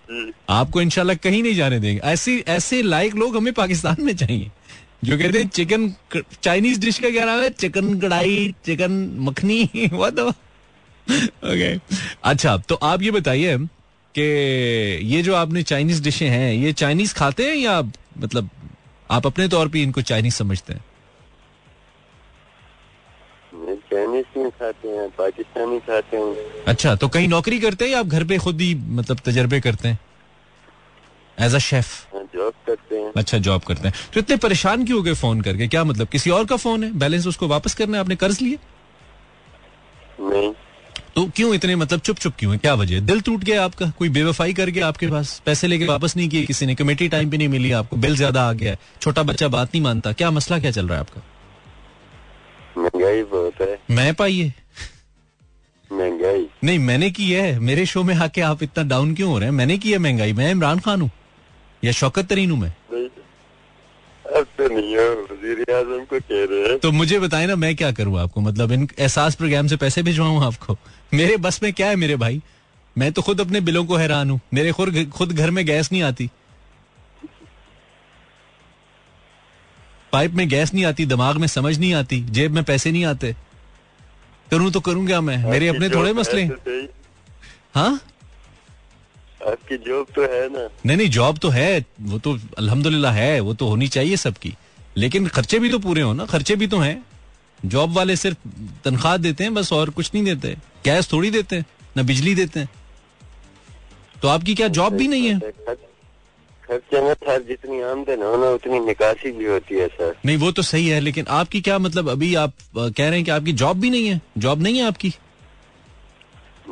[0.49, 4.51] आपको इनशाला कहीं नहीं जाने देंगे। ऐसी ऐसे लायक लोग हमें पाकिस्तान में चाहिए।
[5.03, 5.93] जो कहते हैं चिकन
[6.43, 7.49] चाइनीज़ डिश का क्या नाम है?
[7.49, 10.33] चिकन कढ़ाई चिकन मखनी the-
[11.23, 11.79] ओके
[12.23, 13.57] अच्छा तो आप ये बताइए
[14.15, 14.21] कि
[15.05, 17.81] ये जो आपने चाइनीज़ डिशें हैं ये चाइनीज़ खाते हैं या
[18.17, 18.49] मतलब
[19.11, 20.83] आप अपने तौर पे इनको चाइनीज़ समझते हैं?
[23.91, 28.07] चाइनीज़ नहीं खाते हैं पाकिस्तानी खाते हैं। अच्छा तो कहीं नौकरी करते हैं या आप
[28.07, 29.99] घर पे खुद ही मतलब तजर्बे करते हैं?
[31.39, 31.87] एज अ शेफ
[32.35, 35.67] जॉब करते हैं। अच्छा जॉब करते हैं। तो इतने परेशान क्यों हो गए फ़ोन करके?
[35.67, 36.91] क्या मतलब किसी और का फ़ोन है?
[36.99, 38.03] बैलेंस उसको वापस करना है?
[38.03, 38.57] आपने कर्ज लिए?
[40.19, 40.53] नहीं।
[41.15, 42.57] तो क्यों इतने मतलब चुप चुप क्यों है?
[42.57, 43.89] क्या वजह दिल टूट गया आपका?
[43.89, 45.41] कोई बेवफाई कर गया आपके पास?
[45.45, 46.75] पैसे लेके वापस नहीं किए किसी ने?
[46.75, 47.97] कमेटी टाइम पे नहीं मिली आपको?
[47.97, 50.99] बिल ज़्यादा आ गया छोटा बच्चा बात नहीं मानता। क्या मसला क्या चल रहा है
[50.99, 51.21] आपका?
[52.77, 54.53] महँगाई बहुत है। मैं पाइए।
[55.91, 59.49] महँगाई। नहीं मैंने की है। मेरे शो में आके आप इतना डाउन क्यों हो रहे
[59.49, 59.55] हैं?
[59.55, 61.09] मैंने की है महँगाई। मैं इमरान खान हूँ।
[61.83, 62.73] या शौकत तरीन हूँ मैं?
[64.41, 67.91] तो नहीं है वज़ीर आज़म को कह रहे हैं। तो मुझे बताए ना मैं क्या
[67.91, 68.41] करूँ आपको?
[68.41, 70.77] मतलब इन एहसास प्रोग्राम से पैसे भिजवाऊं आपको?
[71.13, 72.41] मेरे बस में क्या है मेरे भाई?
[72.95, 76.01] मैं तो खुद अपने बिलों को हैरान हूँ। मेरे खुद खुद घर में गैस नहीं
[76.03, 76.29] आती।
[80.13, 83.35] पाइप में गैस नहीं आती दिमाग में समझ नहीं आती जेब में पैसे नहीं आते।
[84.51, 85.37] करूँ तो करूँ क्या मैं?
[85.45, 87.99] मेरे अपने थोड़े मसले हैं।
[89.49, 93.39] तो आपकी जॉब तो है ना। नहीं नहीं जॉब तो है वो तो अल्हम्दुलिल्लाह है
[93.39, 94.53] वो तो होनी चाहिए सबकी।
[94.97, 97.05] लेकिन खर्चे भी तो पूरे हो ना खर्चे भी तो हैं।
[97.59, 98.37] जॉब वाले सिर्फ़
[98.85, 101.65] तनख्वाह देते हैं बस और कुछ नहीं देते। गैस थोड़ी देते हैं
[101.97, 102.69] ना बिजली देते हैं।
[104.21, 105.39] तो आपकी क्या जॉब भी नहीं है?
[106.63, 110.51] खर्चे में सर जितनी आमदन हो ना उतनी निकासी भी होती है सर। नहीं वो
[110.51, 113.79] तो सही है लेकिन आपकी क्या मतलब अभी आप कह रहे हैं कि आपकी जॉब
[113.79, 114.21] भी नहीं है?
[114.37, 115.13] जॉब नहीं है आपकी?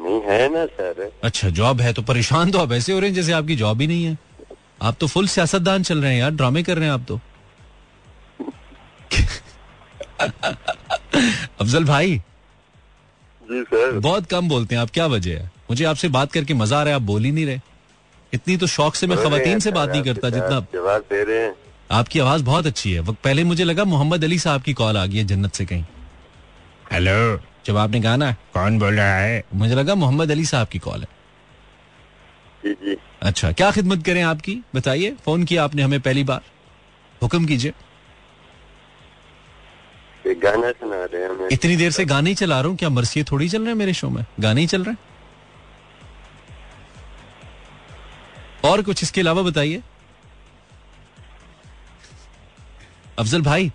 [0.07, 1.11] नहीं है ना सर?
[1.23, 3.87] अच्छा जॉब है तो परेशान तो आप ऐसे हो रहे हैं जैसे आपकी जॉब ही
[3.87, 4.17] नहीं है।
[4.81, 7.19] आप तो फुल सियासतदान चल रहे हैं यार ड्रामे कर रहे हैं आप तो।
[11.61, 12.21] अफजल भाई।
[13.51, 15.51] जी सर। बहुत कम बोलते हैं आप क्या वजह है?
[15.69, 17.59] मुझे आपसे बात करके मज़ा आ रहा है आप बोल ही नहीं रहे।
[18.33, 21.55] इतनी तो शौक से मैं खवतीन से बात नहीं करता जितना जवाब दे रहे हैं।
[21.91, 25.17] आपकी आवाज़ बहुत अच्छी है। पहले मुझे लगा मोहम्मद अली साहब की कॉल आ गई
[25.17, 25.85] है जन्नत से कहीं।
[26.91, 29.43] हेलो जब आपने कहा ना कौन बोल रहा है?
[29.53, 31.07] मुझे लगा मोहम्मद अली साहब की कॉल है।
[32.65, 34.59] जी जी। अच्छा क्या खिदमत करें आपकी?
[34.75, 36.41] बताइए फ़ोन किया आपने हमें पहली बार?
[37.21, 37.73] हुक्म कीजिए।
[40.43, 43.47] गाना सुना रहे हैं इतनी देर से गाने ही चला रहा हूँ क्या मरसिए थोड़ी
[43.49, 44.25] चल रहे हैं मेरे शो में?
[44.39, 44.99] गाने ही चल रहे हैं।
[48.65, 49.81] और कुछ इसके अलावा बताइए।
[53.19, 53.71] अफजल भाई।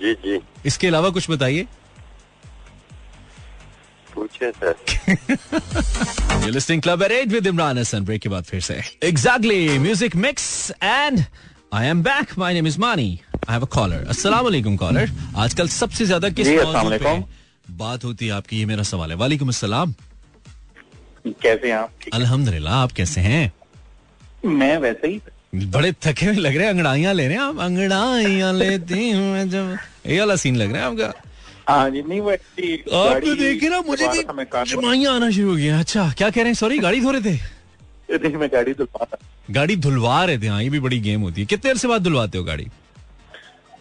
[0.00, 1.66] जी जी। इसके अलावा कुछ बताइए।
[4.14, 4.74] पूछे sir
[6.80, 8.04] Club at 8 with Imran Hassan.
[8.04, 8.80] Break के बाद फिर से.
[9.10, 9.60] Exactly.
[9.78, 11.26] Music mix and
[11.72, 12.36] I am back.
[12.36, 13.08] My name is Mani.
[13.48, 14.00] I have a caller.
[14.14, 15.06] Assalamu alaikum caller.
[15.44, 17.24] आजकल सबसे ज़्यादा किस अस्सलाम वालेकुम।
[17.70, 19.94] बात होती है आपकी ये मेरा सवाल है वालेकुम अस्सलाम
[21.26, 23.52] कैसे हैं आप अल्हम्दुलिल्लाह आप कैसे हैं
[24.44, 25.20] मैं वैसे ही
[25.74, 29.78] बड़े थके हुए लग रहे हैं अंगड़ाइयाँ ले रहे हैं आप अंगड़ाइयाँ लेती हूँ जब
[30.06, 31.12] ये वाला सीन लग रहा है आपका
[31.68, 36.10] हाँ जी नहीं वो आप तो देखे ना मुझे भी आना शुरू हो गया अच्छा
[36.18, 36.54] क्या कह रहे हैं?
[36.54, 37.36] सॉरी गाड़ी धो रहे थे?
[38.38, 39.06] मैं गाड़ी धुलवा
[39.50, 42.02] गाड़ी धुलवा रहे थे हाँ ये भी बड़ी गेम होती है। कितने देर से बाद
[42.02, 42.66] धुलवाते हो गाड़ी?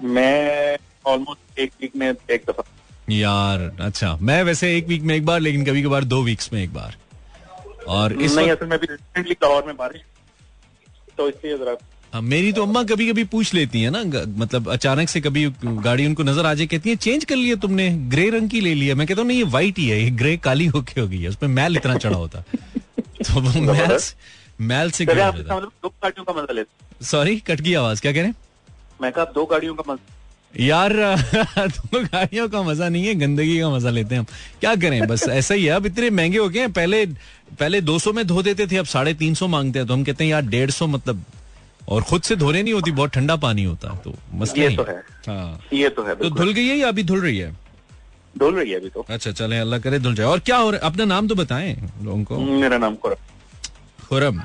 [0.03, 2.63] मैं ऑलमोस्ट एक वीक में एक दफ़ा।
[3.11, 6.61] यार अच्छा मैं वैसे एक वीक में एक बार लेकिन कभी कभार दो वीक्स में
[6.63, 6.95] एक बार।
[7.87, 10.01] और इस नहीं असल में अभी रिसेंटली लाहौर में बारिश
[11.17, 11.73] तो इसलिए जरा
[12.21, 14.01] मेरी तो अम्मा कभी कभी पूछ लेती है ना
[14.37, 17.89] मतलब अचानक से कभी गाड़ी उनको नज़र आ जाए कहती है चेंज कर लिया तुमने
[18.09, 20.35] ग्रे रंग की ले लिया। मैं कहता हूँ नहीं ये व्हाइट ही है ये ग्रे
[20.37, 22.39] काली होके हो गई है उसमें मैल इतना चढ़ा होता।
[23.25, 23.97] तो वो मैल
[24.61, 26.65] मैल से हो जाता। मतलब
[27.03, 28.35] सॉरी कट गई आवाज़ क्या कह रहे हैं?
[29.01, 30.93] मैं कहा दो गाड़ियों का मज़ा यार
[31.59, 34.27] दो गाड़ियों का मज़ा नहीं है गंदगी का मज़ा लेते हैं हम।
[34.59, 37.05] क्या करें बस ऐसा ही है अब इतने महँगे हो गए हैं पहले
[37.59, 40.23] पहले 200 में धो देते थे अब साढ़े तीन सौ मांगते हैं तो हम कहते
[40.23, 41.23] हैं यार डेढ़ सौ मतलब
[41.87, 44.83] और खुद से धोने नहीं होती बहुत ठंडा पानी होता है तो मसला ये तो
[44.83, 44.95] है।
[45.27, 47.51] हाँ। ये तो है तो धुल गई है या अभी धुल रही है?
[48.35, 50.79] धुल रही है अभी तो। अच्छा चले अल्लाह करे धुल जाए। और क्या हो रहा
[50.79, 50.91] है?
[50.91, 53.09] अपना नाम तो बताएँ लोगों को। मेरा नाम को
[54.01, 54.39] खुरम।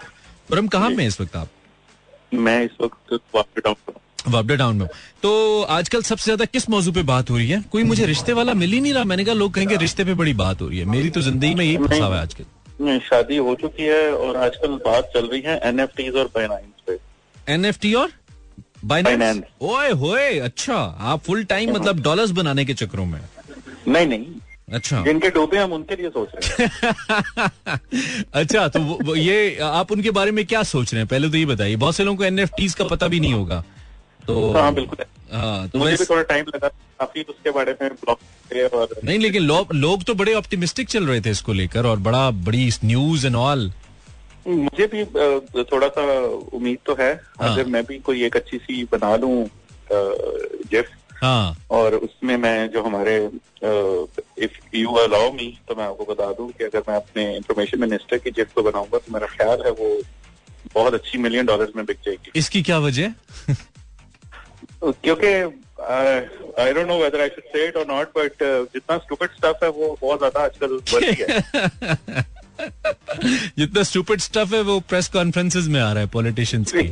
[0.48, 1.48] खुरम कहाँ में इस वक्त आप?
[2.36, 3.20] मैं इस वक्त
[3.58, 3.76] टाउन
[4.26, 4.88] वापडा टाउन में
[5.22, 7.62] तो आजकल सबसे ज़्यादा किस मौजू पे बात हो रही है?
[7.72, 10.34] कोई मुझे रिश्ते वाला मिल ही नहीं रहा। मैंने कहा लोग कहेंगे रिश्ते पे बड़ी
[10.34, 13.54] बात हो रही है। मेरी तो ज़िंदगी में यही फंसा हुआ है आजकल। शादी हो
[13.60, 16.46] चुकी है और आजकल बात चल रही है एनएफटीज और पे।
[17.48, 18.10] एनएफटी और?
[18.84, 23.20] बाइनेंस। ओए होए अच्छा। आप फुल टाइम मतलब डॉलर्स बनाने के चक्करों में।
[23.88, 24.26] नहीं नहीं।
[24.72, 29.92] अच्छा। जिनके डूबे हम उनके लिए सोच रहे हैं। अच्छा तो वो, वो ये आप
[29.92, 31.08] उनके बारे में क्या सोच रहे हैं?
[31.08, 33.64] पहले तो ये बताइए। बहुत से लोगों को एनएफटीज का पता भी नहीं होगा।
[34.26, 38.18] तो हाँ बिल्कुल। हाँ तो मुझे भी थोड़ा टाइम लगा काफ़ी उसके बारे में ब्लॉग
[38.74, 42.30] और नहीं लेकिन लोग लोग तो बड़े ऑप्टिमिस्टिक चल रहे थे इसको लेकर और बड़ा
[42.30, 43.72] बड़ी न्यूज़ एंड ऑल
[44.48, 45.04] मुझे भी
[45.64, 46.02] थोड़ा सा
[46.52, 49.48] उम्मीद तो है। हाँ। अगर मैं भी कोई एक अच्छी सी बना लूँ
[50.70, 50.90] जिफ
[51.22, 53.16] हाँ। और उसमें मैं जो हमारे
[54.44, 58.18] इफ़ यू अलाउ मी तो मैं आपको बता दूँ कि अगर मैं अपने इंफॉर्मेशन मिनिस्टर
[58.18, 59.88] की जिफ को बनाऊँगा तो मेरा ख्याल है वो
[60.74, 63.12] बहुत अच्छी मिलियन डॉलर्स में बिक जाएगी। इसकी क्या वजह?
[64.82, 65.32] क्योंकि
[66.62, 69.70] I don't know whether I should say it और नॉट बट जितना स्टूपिड स्टफ़ है
[69.70, 72.24] वो बहुत ज़्यादा आजकल बढ़ गया है।
[73.58, 76.86] जितना स्टूपिड स्टफ़ है वो प्रेस कॉन्फ्रेंसेस में आ रहा है पॉलिटिशियंस की।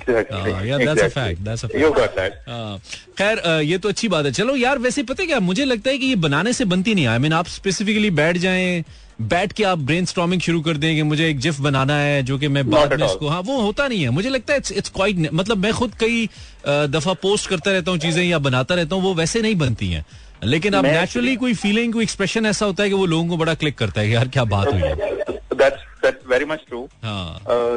[0.70, 2.36] या that's fact that's fact got that.
[2.48, 2.78] हाँ,
[3.18, 5.98] खैर ये तो अच्छी बात है। चलो यार वैसे पता है क्या मुझे लगता है
[5.98, 8.84] कि ये बनाने से बनती नहीं आई मीन आप स्पेसिफिकली बैठ जाएँ
[9.22, 12.48] बैठ के आप ब्रेन शुरू कर दें कि मुझे एक जिफ बनाना है जो कि
[12.48, 15.28] मैं बाद में इसको हाँ वो होता नहीं है। मुझे लगता है इट्स इट्स क्वाइट
[15.32, 16.28] मतलब मैं खुद कई
[16.66, 20.04] दफ़ा पोस्ट करता रहता हूँ चीज़ें या बनाता रहता हूँ वो वैसे नहीं बनती हैं।
[20.44, 23.36] लेकिन अब मैं नेचुरली कोई फीलिंग कोई एक्सप्रेशन ऐसा होता है कि वो लोगों को
[23.36, 24.94] बड़ा क्लिक करता है यार क्या बात हुई है।
[25.56, 26.80] That's that's very much true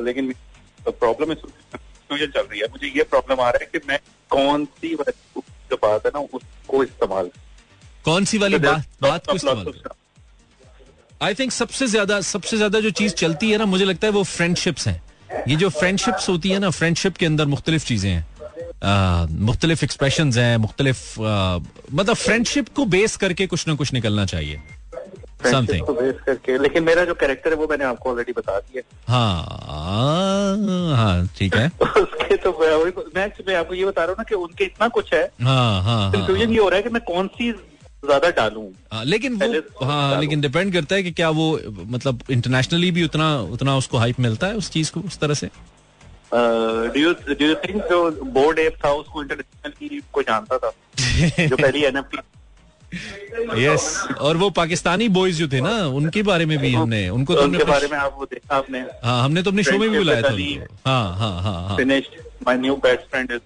[0.05, 0.33] लेकिन
[0.79, 1.37] प्रॉब्लम इस
[2.11, 3.99] चल रही है। मुझे ये प्रॉब्लम आ रहा है कि मैं
[4.31, 7.29] कौन सी जो बात है ना उसको इस्तेमाल
[8.05, 9.73] कौन सी वाली तो बात बात को इस्तेमाल
[11.21, 14.23] आई थिंक सबसे ज़्यादा सबसे ज़्यादा जो चीज़ चलती है ना मुझे लगता है वो
[14.25, 15.01] फ्रेंडशिप्स हैं।
[15.47, 18.25] ये जो फ्रेंडशिप्स होती है ना फ्रेंडशिप के अंदर मुख्तलिफ़ चीज़ें हैं।
[19.45, 24.61] मुख्तलिफ़ एक्सप्रेशन हैं मुख्तलिफ़ मतलब फ्रेंडशिप को बेस करके कुछ ना कुछ निकलना चाहिए।
[25.43, 25.93] समथिंग तो
[26.25, 31.55] करके लेकिन मेरा जो कैरेक्टर है वो मैंने आपको ऑलरेडी बता दिया। हाँ हाँ ठीक
[31.55, 31.67] है।
[32.01, 32.51] उसके तो
[33.15, 36.01] मैं मैं आपको ये बता रहा हूँ ना कि उनके इतना कुछ है हाँ हाँ
[36.01, 39.47] हाँ कंफ्यूजन ये हो रहा है कि मैं कौन सी ज़्यादा डालूं। हाँ, लेकिन वो
[39.53, 41.47] तो हाँ लेकिन डिपेंड करता है कि क्या वो
[41.87, 45.49] मतलब इंटरनेशनली भी उतना उतना उसको हाइप मिलता है उस चीज़ को उस तरह से?
[46.33, 50.71] Do you do you think जो बोर्ड एप था उसको इंटरनेशनल की को जानता था?
[51.47, 52.17] जो पहली एनएफटी
[53.57, 53.83] यस
[54.19, 57.57] और वो पाकिस्तानी बॉयज़ जो थे ना उनके बारे में भी हमने उनको तो हमने
[57.57, 60.21] उनके बारे में आप वो देखा आपने। हाँ हमने तो अपने शो में भी बुलाया
[60.21, 60.33] था।
[60.85, 63.41] हाँ हाँ हाँ हाँ। My new best friend is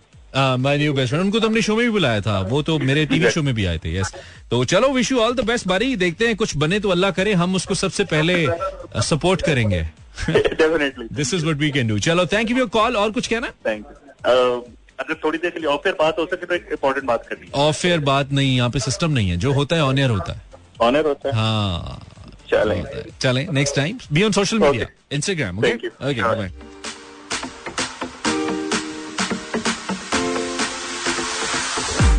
[0.59, 3.05] my new best friend उनको तो हमने शो में भी बुलाया था। वो तो मेरे
[3.05, 4.13] टीवी शो में भी आए थे यस
[4.51, 7.33] तो चलो wish you all the best बारी देखते हैं कुछ बने तो अल्लाह करे
[7.41, 8.35] हम उसको सबसे पहले
[9.03, 9.81] सपोर्ट करेंगे।
[10.29, 13.51] Definitely this is what we can do चलो थैंक यू योर कॉल और कुछ कहना?
[13.67, 13.85] थैंक
[14.27, 14.65] यू
[14.99, 17.49] अगर थोड़ी देर के लिए ऑफ़ एयर बात हो सके तो एक इम्पोर्टेंट बात करनी
[17.67, 20.33] ऑफ़ एयर बात नहीं यहाँ पे सिस्टम नहीं है। जो होता है ऑन एयर होता
[20.33, 20.41] है।
[20.81, 22.01] ऑनियर होता है। हाँ।
[22.49, 22.83] चलें।
[23.21, 26.51] चलें। Next time be on social media Instagram okay okay bye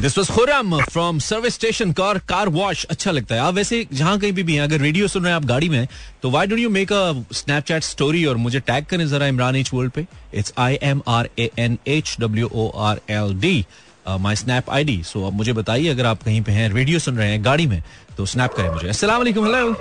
[0.04, 4.18] this was Khurram from service station car car wash अच्छा लगता है। आप वैसे जहाँ
[4.20, 5.86] कहीं भी भी हैं अगर रेडियो सुन रहे हैं आप गाड़ी में
[6.22, 9.70] तो why don't you make a Snapchat story और मुझे टैग करें जरा इमरान एच
[9.74, 13.66] वर्ल्ड पे। It's I M R A N H W O R L D
[14.08, 17.16] my snap I D so अब मुझे बताइए अगर आप कहीं पे हैं रेडियो सुन
[17.18, 17.82] रहे हैं गाड़ी में
[18.16, 19.74] तो स्नैप करें मुझे। अस्सलाम।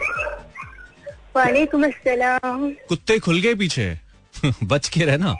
[2.89, 3.93] कुत्ते खुल गए पीछे।
[4.63, 5.35] बच के रहना।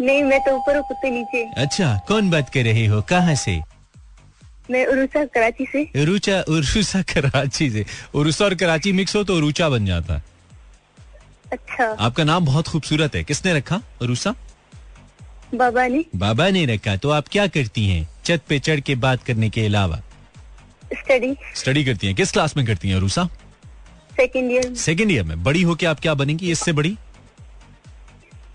[0.00, 3.00] नहीं मैं तो ऊपर हूँ कुत्ते नीचे। अच्छा कौन बात कर रहे हो?
[3.02, 3.60] कहाँ से?
[4.70, 9.68] मैं उरुसा कराची से। उरुचा उरुसा कराची से। उरुसा और कराची मिक्स हो तो उरुचा
[9.68, 10.22] बन जाता। है
[11.52, 14.34] अच्छा। आपका नाम बहुत खूबसूरत है। किसने रखा उरुसा
[15.54, 18.08] बाबा ने। बाबा ने रखा। तो आप क्या करती हैं?
[18.24, 20.00] छत पे चढ़ के बात करने के अलावा?
[20.94, 23.24] स्टडी स्टडी करती हैं। किस क्लास में करती हैं Urusa
[24.16, 26.50] second year second year में। बड़ी होके आप क्या बनेंगी?
[26.52, 26.96] इससे बड़ी?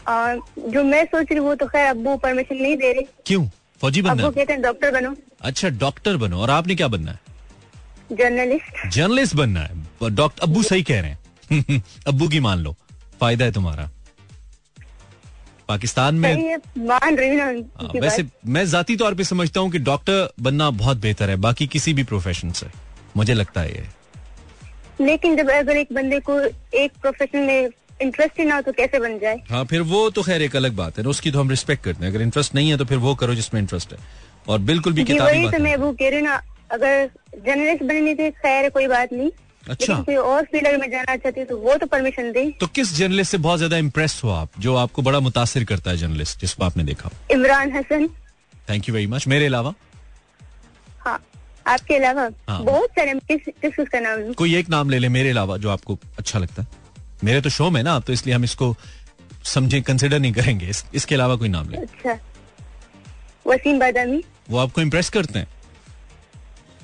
[0.10, 3.48] जो मैं सोच रही हूँ वो तो खैर अब्बू परमिशन नहीं दे रहे। क्यों?
[3.82, 7.20] फौजी बनना अब्बू कहते हैं डॉक्टर बनो। अच्छा डॉक्टर बनो। और आपने क्या बनना है?
[8.12, 9.70] जर्नलिस्ट जर्नलिस्ट बनना है।
[10.10, 12.76] डॉक्टर अब्बू सही कह रहे हैं। अब्बू की मान लो।
[13.20, 13.90] फ़ायदा है तुम्हारा।
[15.68, 17.52] पाकिस्तान में मान रही हाँ,
[17.96, 21.94] वैसे मैं जाती तौर पे समझता हूँ कि डॉक्टर बनना बहुत बेहतर है बाकी किसी
[21.94, 22.68] भी प्रोफेशन से।
[23.18, 23.86] मुझे लगता है ये।
[25.02, 26.40] लेकिन जब अगर एक बंदे को
[26.78, 27.70] एक प्रोफेशन में
[28.00, 29.42] इंटरेस्ट ही ना तो कैसे बन जाए?
[29.50, 32.06] हाँ फिर वो तो खैर एक अलग बात है ना उसकी तो हम रिस्पेक्ट करते
[32.06, 34.00] हैं। अगर इंटरेस्ट नहीं है तो फिर वो करो जिसमें इंटरेस्ट है।
[34.48, 38.30] और बिल्कुल भी किताबी बात तो। मैं वो कह रही ना अगर जर्नलिस्ट बननी थी
[38.32, 39.30] खैर कोई बात नहीं।
[39.64, 42.46] अच्छा। लेकिन कोई और फ़ील्ड अगर मैं जाना चाहती हूँ तो वो तो परमिशन दे।
[42.60, 45.98] तो किस जर्नलिस्ट से बहुत ज़्यादा इम्प्रेस हो आप जो आपको बड़ा मुतासर करता है
[45.98, 47.10] जर्नलिस्ट जिसको आपने देखा?
[47.32, 48.08] Imran Hasan.
[48.70, 49.74] Thank you very much मेरे अलावा?
[51.00, 51.20] हाँ
[51.68, 55.30] आपके अलावा हाँ। बहुत सारे किस किस किसका नाम कोई एक नाम ले ले मेरे
[55.30, 56.79] अलावा जो आपको अच्छा लगता है।
[57.24, 58.76] मेरे तो शो में ना आप तो इसलिए हम इसको
[59.44, 62.18] समझे कंसिडर नहीं करेंगे। इस, इसके अलावा कोई नाम ले अच्छा।
[63.48, 64.24] वसीम बादामी?
[64.50, 65.48] वो आपको इम्प्रेस करते हैं?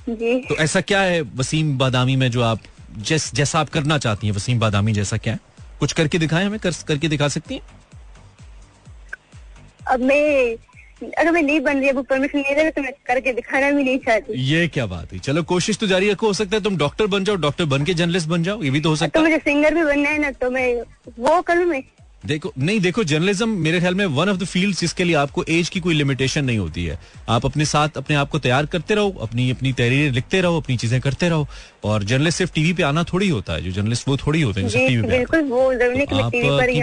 [0.09, 2.59] जी। तो ऐसा क्या है वसीम बादामी में जो आप
[2.97, 5.39] जैस जैसा आप करना चाहती हैं वसीम बादामी जैसा क्या है?
[5.79, 7.61] कुछ करके दिखाएँ हमें कर, करके दिखा सकती हैं?
[9.87, 10.55] अब मैं
[11.01, 13.83] अगर मैं नहीं बन रही अब परमिशन नहीं रहा रहे तो मैं करके दिखाना भी
[13.83, 16.77] नहीं चाहती। ये क्या बात है चलो कोशिश तो जारी रखो हो सकता है तुम
[16.77, 19.23] डॉक्टर बन जाओ डॉक्टर बन के जर्नलिस्ट बन जाओ ये भी तो हो सकता है।
[19.23, 20.73] तो मुझे सिंगर भी बनना है ना तो मैं
[21.19, 21.83] वो करूँ मैं?
[22.25, 25.69] देखो नहीं देखो जर्नलिज्म मेरे ख्याल में वन ऑफ़ द फ़ील्ड जिसके लिए आपको एज
[25.69, 29.09] की कोई लिमिटेशन नहीं होती है। आप अपने साथ अपने आप को तैयार करते रहो
[29.21, 31.47] अपनी अपनी तहरीरें लिखते रहो अपनी चीज़ें करते रहो।
[31.83, 34.69] और जर्नलिस्ट सिर्फ़ टीवी पे आना थोड़ी होता है जो जर्नलिस्ट वो थोड़ी होते हैं
[34.69, 36.31] जो टीवी पे मैं आप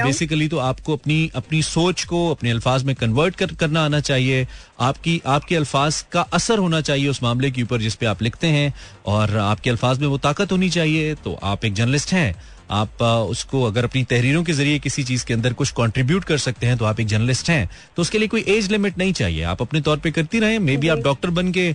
[0.04, 4.46] बेसिकली तो आपको अपनी अपनी सोच को अपने अल्फाज में कन्वर्ट कर, करना आना चाहिए।
[4.80, 8.72] आपकी आपके अल्फाज का असर होना चाहिए उस मामले के ऊपर जिसपे आप लिखते हैं
[9.06, 12.34] और आपके अल्फाज में वो ताकत होनी चाहिए। तो आप एक जर्नलिस्ट हैं
[12.72, 16.66] आप उसको अगर अपनी तहरीरों के ज़रिए किसी चीज़ के अंदर कुछ कंट्रीब्यूट कर सकते
[16.66, 19.62] हैं तो आप एक जर्नलिस्ट हैं तो उसके लिए कोई एज लिमिट नहीं चाहिए। आप
[19.62, 21.66] अपने तौर पे करती रहें मे बी आप डॉक्टर बन के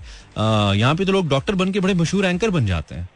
[0.79, 3.07] यहाँ पे तो लोग डॉक्टर बन के बड़े मशहूर एंकर बन जाते हैं।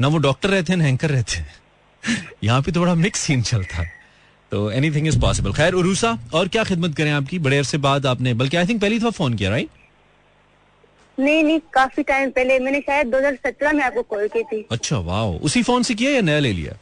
[0.00, 1.54] ना वो डॉक्टर रहते हैं ना एंकर रहते हैं।
[2.44, 3.90] यहाँ पे तो बड़ा मिक्स सीन चलता है।
[4.52, 7.38] तो एनीथिंग इज़ पॉसिबल खैर उरूसा और क्या खिदमत करें आपकी?
[7.38, 9.68] बड़े अरसे बाद आपने बल्कि आई थिंक पहली दफ़ा फ़ोन किया राइट
[11.18, 15.24] नहीं नहीं काफ़ी टाइम पहले। मैंने शायद 2017 में आपको कॉल की थी। अच्छा वाह
[15.46, 16.76] उसी फ़ोन से किया या नया ले लिया?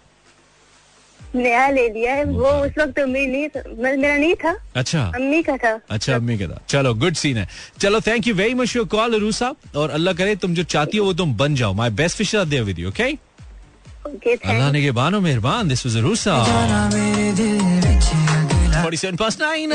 [1.34, 3.48] नया ले लिया है। वो उस वक्त तो मेरी नहीं
[3.96, 7.48] मेरा नहीं था। अच्छा। अम्मी का था। अच्छा अम्मी के था। चलो गुड सीन है।
[7.80, 11.04] चलो thank you very much your call Rusa और अल्लाह करे तुम जो चाहती हो
[11.04, 13.12] वो तुम बन जाओ। My best wish are there with you okay
[14.06, 16.34] okay अल्लाह ने के बानो मेहरबान। दिस वाज रूसा
[18.82, 19.66] 47 past 9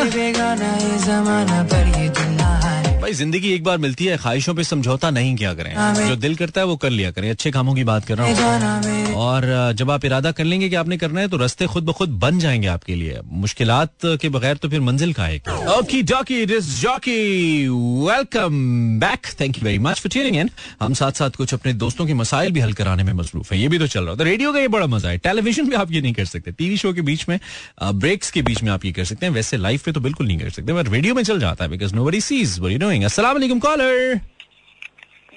[3.05, 6.61] भाई ज़िंदगी एक बार मिलती है ख्वाहिशों पे समझौता नहीं किया करें। जो दिल करता
[6.61, 10.05] है वो कर लिया करें। अच्छे कामों की बात कर रहा हूँ। और जब आप
[10.05, 12.95] इरादा कर लेंगे कि आपने करना है तो रास्ते खुद ब खुद बन जाएँगे आपके
[12.95, 13.69] लिए। मुश्किल
[14.05, 15.37] के बगैर तो फिर मंजिल का है?
[15.75, 17.67] Okay dokey is jockey.
[18.07, 18.57] Welcome
[18.99, 19.27] back.
[19.41, 20.49] Thank you very much for tuning in
[20.81, 23.67] हम साथ साथ कुछ अपने दोस्तों के मसाइल भी हल कराने में मसरूफ है। ये
[23.67, 26.01] भी तो चल रहा है। रेडियो का ये बड़ा मज़ा है। टेलीविज़न पे आप ये
[26.01, 27.39] नहीं कर सकते। टीवी शो के बीच में
[27.83, 30.39] ब्रेक्स के बीच में आप ये कर सकते हैं। वैसे लाइफ पे तो बिल्कुल नहीं
[30.39, 33.33] कर सकते पर रेडियो में चल जाता है because nobody sees where you doing अस्सलाम
[33.35, 34.15] वालेकुम कॉलर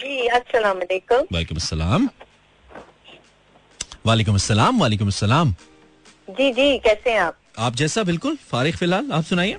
[0.00, 2.08] जी अस्सलाम वालेकुम वालेकुम अस्सलाम
[4.06, 5.54] वालेकुम अस्सलाम वालेकुम अस्सलाम
[6.28, 7.34] जी जी कैसे हैं आप?
[7.58, 9.56] आप जैसा बिल्कुल फारिग फ़िलहाल आप सुनाइए।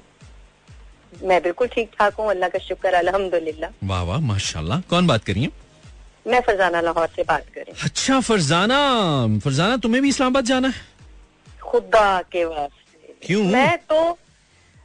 [1.23, 5.49] मैं बिल्कुल ठीक ठाक हूँ अल्लाह का शुक्र अल्हम्दुलिल्लाह। वाह वाह माशाल्लाह। कौन बात करिए?
[6.27, 8.79] मैं फरजाना लाहौर से बात कर। रही अच्छा फरजाना।
[9.43, 11.71] फरजाना तुम्हें भी इस्लामाबाद जाना है हूँ?
[11.71, 13.43] खुदा के वास्ते। क्यों?
[13.43, 13.99] मैं तो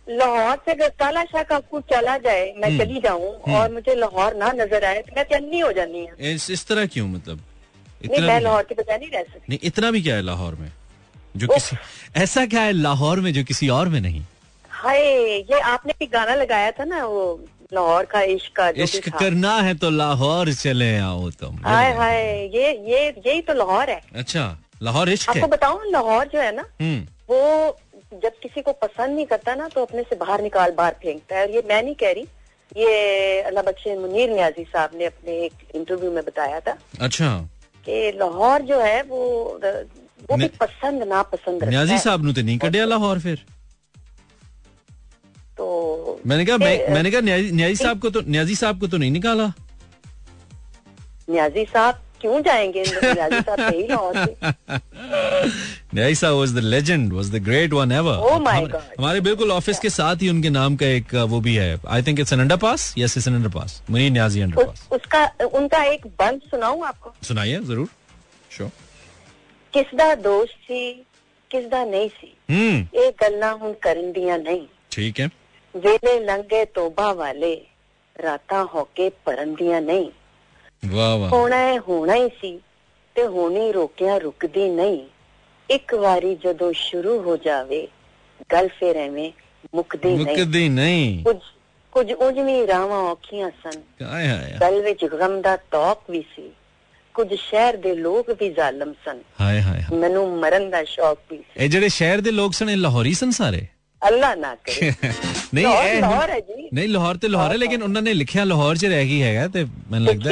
[0.09, 3.95] लाहौर से अगर काला शाह का कुछ चला जाए मैं हम्म। चली जाऊँ और मुझे
[3.95, 7.41] लाहौर ना नज़र आए तो मैं चन्नी हो जानी है। इस, इस तरह क्यों मतलब?
[8.05, 10.55] नहीं इतना मैं लाहौर के बजाय नहीं रह सकती। नहीं इतना भी क्या है लाहौर
[10.55, 10.71] में?
[11.35, 11.77] जो किसी
[12.23, 14.23] ऐसा क्या है लाहौर में जो किसी और में नहीं?
[14.71, 15.01] हाय
[15.51, 17.25] ये आपने भी गाना लगाया था ना वो
[17.73, 22.21] लाहौर का इश्क का इश्क करना है तो लाहौर चले आओ तुम हाय हाय
[22.55, 24.45] ये ये यही तो लाहौर है। अच्छा
[24.83, 27.77] लाहौर इश्क आपको बताऊँ लाहौर जो है ना हम्म। वो
[28.23, 31.43] जब किसी को पसंद नहीं करता ना तो अपने से बाहर निकाल बाहर फेंकता है।
[31.43, 32.27] और ये मैं नहीं कह रही।
[32.77, 37.29] ये अल्लाह बख्शे मुनीर न्याजी साहब ने अपने एक इंटरव्यू में बताया था अच्छा।
[37.87, 39.19] कि लाहौर जो है वो
[40.31, 43.45] वो भी पसंद ना पसंद न्याजी साहब नु ते नहीं कढ़िया लाहौर फिर?
[45.59, 48.97] तो मैंने कहा मैं मैंने कहा न्याजी न्याजी साहब को तो न्याजी साहब को तो
[48.97, 49.53] नहीं निकाला?
[51.31, 54.32] न्याजी साहब क्यों जाएंगे न्याजी साहब थे ही लाहौर से
[55.96, 58.82] न्याजी साहब was the legend was the great one ever Oh my God.
[59.00, 62.20] हमारे बिल्कुल ऑफिस के साथ ही उनके नाम का एक वो भी है I think
[62.20, 65.22] it's an underpass yes it's an underpass Munir Niazi under उस, पास उसका
[65.60, 67.88] उनका एक बंद सुनाऊं आपको सुनाइए जरूर
[68.58, 68.70] शो
[69.74, 70.82] किसदा दोस्त सी
[71.52, 75.30] किसदा नहीं सी हम्म ਇਹ ਗੱਲਾਂ ਹੁਣ ਕਰਨ ਦੀਆਂ ਨਹੀਂ ठीक है
[75.76, 77.52] ਵੇਲੇ ਲੰਗੇ ਤੋਬਾ ਵਾਲੇ
[78.16, 80.10] ਰਾਤਾਂ ਹੋ ਕੇ ਭਰਨ ਦੀਆਂ ਨਹੀਂ
[80.87, 82.59] ਵਾਹ ਵਾਹ ਹੋਣਾ ਹੈ ਹੋਣਾ ਹੀ ਸੀ
[83.17, 85.01] ਤੇ ਹੋਣੀ ਰੋਕਿਆ ਰੁਕਦੀ ਨਹੀਂ
[85.71, 87.87] ਇੱਕ ਵਾਰੀ ਜਦੋਂ ਸ਼ੁਰੂ ਹੋ ਜਾਵੇ
[88.53, 89.31] ਗੱਲ ਫੇਰ ਐਵੇਂ
[89.75, 91.37] ਮੁੱਕਦੀ ਨਹੀਂ ਮੁੱਕਦੀ ਨਹੀਂ ਕੁਝ
[91.93, 96.51] ਕੁਝ ਉਝ ਵੀ ਰਾਵਾਂ ਔਖੀਆਂ ਸਨ ਹਾਏ ਹਾਏ ਗੱਲ ਵਿੱਚ ਗਮ ਦਾ ਤੌਕ ਵੀ ਸੀ
[97.15, 101.65] ਕੁਝ ਸ਼ਹਿਰ ਦੇ ਲੋਕ ਵੀ ਜ਼ਾਲਮ ਸਨ ਹਾਏ ਹਾਏ ਮੈਨੂੰ ਮਰਨ ਦਾ ਸ਼ੌਕ ਵੀ ਸੀ
[101.65, 103.67] ਇਹ ਜਿਹੜੇ ਸ਼ਹਿਰ ਦੇ ਲੋਕ ਸਨ ਇਹ ਲਾਹੌਰੀ ਸਨ ਸਾਰੇ
[104.03, 104.91] ਅੱਲਾ ਨਾ ਕਰੇ
[105.55, 108.77] ਨਹੀਂ ਇਹ ਲਾਹੌਰ ਹੈ ਜੀ ਨਹੀਂ ਲਾਹੌਰ ਤੇ ਲਾਹੌਰ ਹੈ ਲੇਕਿਨ ਉਹਨਾਂ ਨੇ ਲਿਖਿਆ ਲਾਹੌਰ
[108.77, 110.31] 'ਚ ਰਹਿ ਗਈ ਹੈਗਾ ਤੇ ਮੈਨੂੰ ਲੱਗਦਾ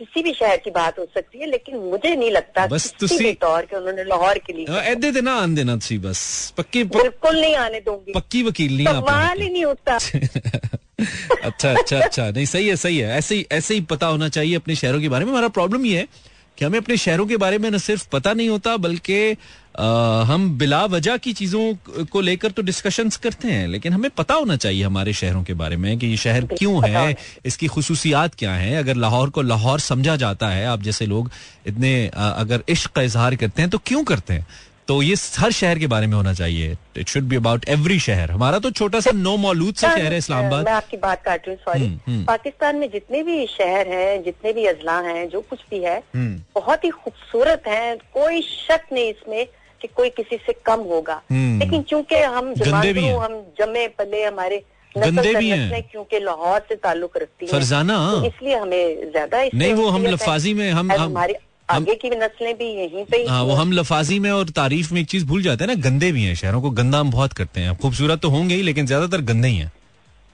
[0.00, 3.32] किसी भी शहर की बात हो सकती है लेकिन मुझे नहीं लगता बस किसी भी
[3.32, 6.20] तौर के उन्होंने लाहौर के लिए आ, दे ना आन देना सी बस।
[6.58, 6.96] पक्की पक...
[6.96, 9.98] बिल्कुल नहीं आने दूँगी। पक्की वकील नहीं सवाल ही नहीं उठता
[11.42, 14.56] अच्छा अच्छा अच्छा। नहीं सही है सही है। ऐसे ही ऐसे ही पता होना चाहिए
[14.56, 16.08] अपने शहरों के बारे में। हमारा प्रॉब्लम ये है
[16.58, 19.36] कि हमें अपने शहरों के बारे में न सिर्फ़ पता नहीं होता बल्कि
[19.74, 24.56] हम बिला वजह की चीज़ों को लेकर तो डिस्कशंस करते हैं लेकिन हमें पता होना
[24.56, 28.74] चाहिए हमारे शहरों के बारे में कि ये शहर क्यों है इसकी खसूसियात क्या है।
[28.76, 31.30] अगर लाहौर को लाहौर समझा जाता है आप जैसे लोग
[31.66, 34.46] इतने अगर इश्क का इजहार करते हैं तो क्यों करते हैं?
[34.88, 38.30] तो ये हर शहर के बारे में होना चाहिए। It should be about every शहर।
[38.30, 41.54] हमारा तो छोटा सा नो मौलूद सा शहर है इस्लामाबाद। मैं आपकी बात काट रही
[41.54, 45.40] हूँ सॉरी हम्म, हम्म। पाकिस्तान में जितने भी शहर हैं जितने भी अजला हैं जो
[45.40, 49.46] कुछ भी है हम्म। बहुत ही खूबसूरत हैं कोई शक नहीं इसमें
[49.82, 54.62] कि कोई किसी से कम होगा हम्म। लेकिन चूँकि हम हैं। हम जमे पले हमारे
[54.94, 59.72] गंदे भी हैं। क्योंकि लाहौर से ताल्लुक रखती हैं फरजाना तो इसलिए हमें ज़्यादा नहीं,
[59.74, 61.36] वो हम लफाजी में हम- हमारे
[61.68, 65.06] आगे की नस्लें भी यहीं पे हाँ वो हम लफाजी में और तारीफ़ में एक
[65.08, 67.76] चीज़ भूल जाते हैं ना गंदे भी हैं शहरों को गंदा हम बहुत करते हैं
[67.76, 69.70] खूबसूरत तो होंगे ही लेकिन ज़्यादातर गंदे ही हैं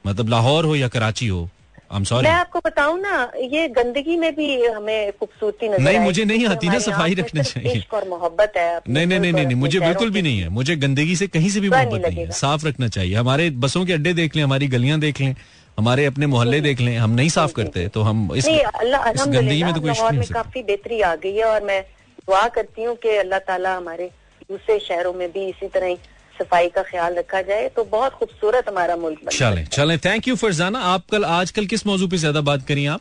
[0.06, 1.48] मतलब लाहौर हो या कराची हो
[1.90, 6.24] एम सॉरी मैं आपको बताऊँ ना ये गंदगी में भी हमें खूबसूरती नज़र नहीं, मुझे
[6.24, 9.80] नहीं आती ना, सफ़ाई रखना चाहिए। और मोहब्बत है नहीं नहीं नहीं नहीं, नहीं मुझे
[9.80, 12.88] बिल्कुल भी नहीं है। मुझे गंदगी से कहीं से भी मोहब्बत नहीं है। साफ़ रखना
[12.88, 15.34] चाहिए। हमारे बसों के अड्डे देख लें हमारी गलियाँ देख लें
[15.78, 19.80] हमारे अपने मोहल्ले देख लें हम नहीं साफ़ करते तो हम इस गंदगी में तो
[19.80, 21.80] कोई काफ़ी बेहतरी आ गई है और मैं
[22.20, 24.10] दुआ करती हूँ कि अल्लाह ताला हमारे
[24.50, 25.96] दूसरे शहरों में भी इसी तरह
[26.38, 30.36] सफ़ाई का ख्याल रखा जाए तो बहुत खूबसूरत हमारा मुल्क बन चलें चलें। थैंक यू
[30.36, 33.00] फरजाना आप कल आजकल किस मौजू पे ज़्यादा बात करिए आप?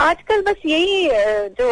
[0.00, 1.08] आजकल बस यही
[1.58, 1.68] जो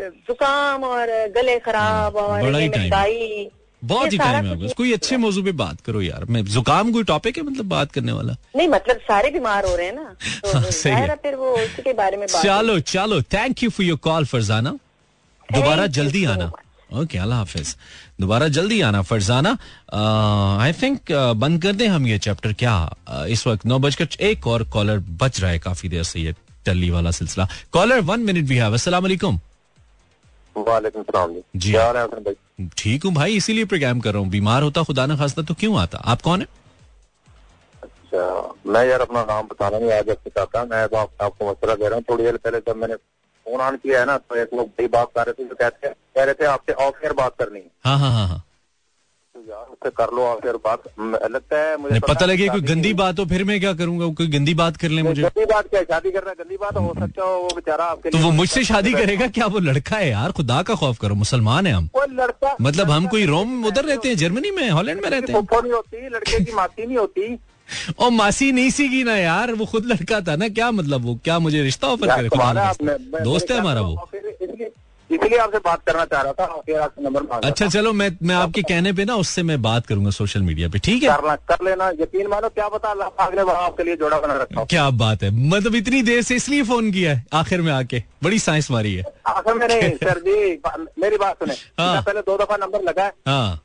[0.00, 3.48] जुकाम और गले खराब और बड़ा ही ये टाइम है। महँगाई
[3.82, 7.04] बहुत ही टाइम है बस। कोई अच्छे मौजू पे बात करो यार। मैं जुकाम कोई
[7.10, 8.36] टॉपिक है मतलब बात करने वाला?
[8.56, 10.14] नहीं मतलब सारे बीमार हो रहे हैं ना।
[10.44, 13.70] तो हाँ, सही है। फिर वो उसी के बारे में बात चलो चलो। Thank you
[13.70, 14.70] for your call Farzana
[15.48, 16.50] दोबारा जल्दी आना.
[16.90, 17.76] ओके अल्लाह हाफिज
[18.20, 19.50] दोबारा जल्दी आना फरजाना।
[20.62, 22.76] आई थिंक बंद कर दें हम ये चैप्टर क्या
[23.08, 26.34] uh, इस वक्त नौ बजकर एक और कॉलर बच रहा है काफ़ी देर से ये
[26.66, 29.40] टल्ली वाला सिलसिला। कॉलर वन मिनट भी है अस्सलाम वालेकुम।
[30.56, 31.02] वालेकुम
[31.56, 31.74] जी।
[32.78, 35.78] ठीक हूँ भाई इसीलिए प्रोग्राम कर रहा हूँ। बीमार होता खुदा ना खास्ता तो क्यों
[35.80, 35.98] आता?
[35.98, 36.46] आप कौन है?
[37.82, 38.22] अच्छा
[38.66, 42.04] मैं यार अपना नाम बताना नहीं आज आपसे चाहता मैं आपको मसला दे रहा हूँ।
[42.10, 42.94] थोड़ी देर पहले जब मैंने
[43.48, 45.88] फ़ोन ऑन किया है ना तो एक लोग बड़ी बात कर रहे थे जो कहते
[45.88, 48.44] कह रहे थे आपसे ऑफ़ एयर बात करनी है। हाँ हाँ हाँ हाँ।
[49.34, 50.82] तो यार उससे कर लो ऑफ़ एयर बात।
[51.30, 54.06] लगता है मुझे पता लगे कोई गंदी बात हो फिर मैं क्या करूँगा?
[54.12, 57.24] कोई गंदी बात कर ले मुझे। गंदी बात क्या शादी करना गंदी बात हो सकता
[57.24, 59.26] है वो बेचारा आपके तो वो मुझसे शादी करेगा?
[59.26, 60.32] क्या वो लड़का है यार?
[60.32, 64.16] खुदा का खौफ करो मुसलमान है हम। लड़का मतलब हम कोई रोम उधर रहते हैं
[64.16, 65.40] जर्मनी में हॉलैंड में रहते हैं।
[65.72, 67.38] होती लड़के की माती नहीं होती।
[67.98, 71.14] और मासी नहीं सीगी ना यार वो खुद लड़का था ना क्या मतलब वो?
[71.24, 72.28] क्या मुझे रिश्ता ऑफ़र करे?
[72.28, 72.72] खुदा
[73.24, 74.08] दोस्त है हमारा वो?
[75.10, 78.62] इसलिए आपसे बात करना चाह रहा था फिर आपसे नंबर अच्छा चलो मैं मैं आपके
[78.62, 81.08] कहने पे ना उससे मैं बात करूँगा सोशल मीडिया पे ठीक है?
[81.08, 84.34] करना कर लेना यकीन मानो क्या पता अल्लाह पाक ने वहाँ आपके लिए जोड़ा बना
[84.42, 87.72] रखा हो। क्या बात है। मतलब इतनी देर से इसलिए फ़ोन किया है आखिर में
[87.72, 90.36] आके। बड़ी साइंस मारी है। आखिर में नहीं सर जी
[91.02, 93.60] मेरी बात सुने। हाँ। पहले दो दफ़ा नंबर लगा है हाँ।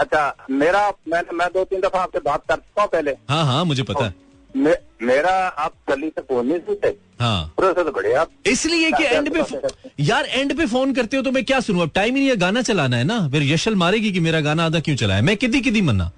[0.00, 3.64] अच्छा मेरा मैंने मैं दो तीन दफ़ा आपसे बात कर चुका हूँ पहले। हाँ हाँ
[3.64, 4.14] मुझे पता है।
[4.56, 5.32] मे, मेरा
[5.64, 6.88] आप गली से फ़ोन नहीं सुनते?
[7.20, 9.60] हाँ। तो आप इसलिए कि एंड पे फो-
[10.00, 11.82] यार एंड पे फ़ोन करते हो तो मैं क्या सुनूं?
[11.82, 13.28] अब टाइम ही नहीं है गाना चलाना है ना?
[13.28, 15.22] फिर यशल मारेगी कि मेरा गाना आधा क्यों चलाया?
[15.22, 16.10] मैं किदी किदी मन्ना?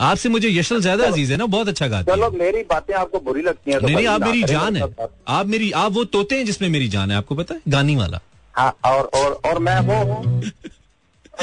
[0.00, 1.46] आपसे मुझे यशल ज़्यादा अज़ीज़ है ना?
[1.46, 4.42] बहुत अच्छा गाती चलो मेरी बातें आपको बुरी लगती हैं तो नहीं नहीं आप मेरी
[4.42, 4.82] जान है।
[5.28, 7.60] आप मेरी आप वो तोते हैं जिसमें मेरी जान है आपको पता है?
[7.68, 8.20] गानी वाला।
[8.54, 10.42] हाँ और और और मैं वो हूँ।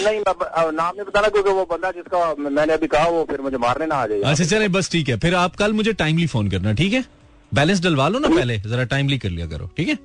[0.04, 3.58] नहीं मैं नाम नहीं बताना क्योंकि वो बंदा जिसका मैंने अभी कहा वो फिर मुझे
[3.58, 6.50] मारने ना आ जाए। अच्छा चले बस ठीक है। फिर आप कल मुझे टाइमली फ़ोन
[6.52, 7.04] करना ठीक है?
[7.54, 9.96] बैलेंस डलवा लो ना पहले जरा टाइमली कर लिया करो ठीक है?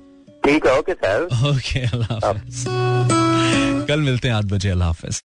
[0.45, 2.63] ठीक है ओके सर ओके अल्लाह हाफिज।
[3.87, 5.21] कल मिलते हैं आठ बजे अल्लाह हाफिज।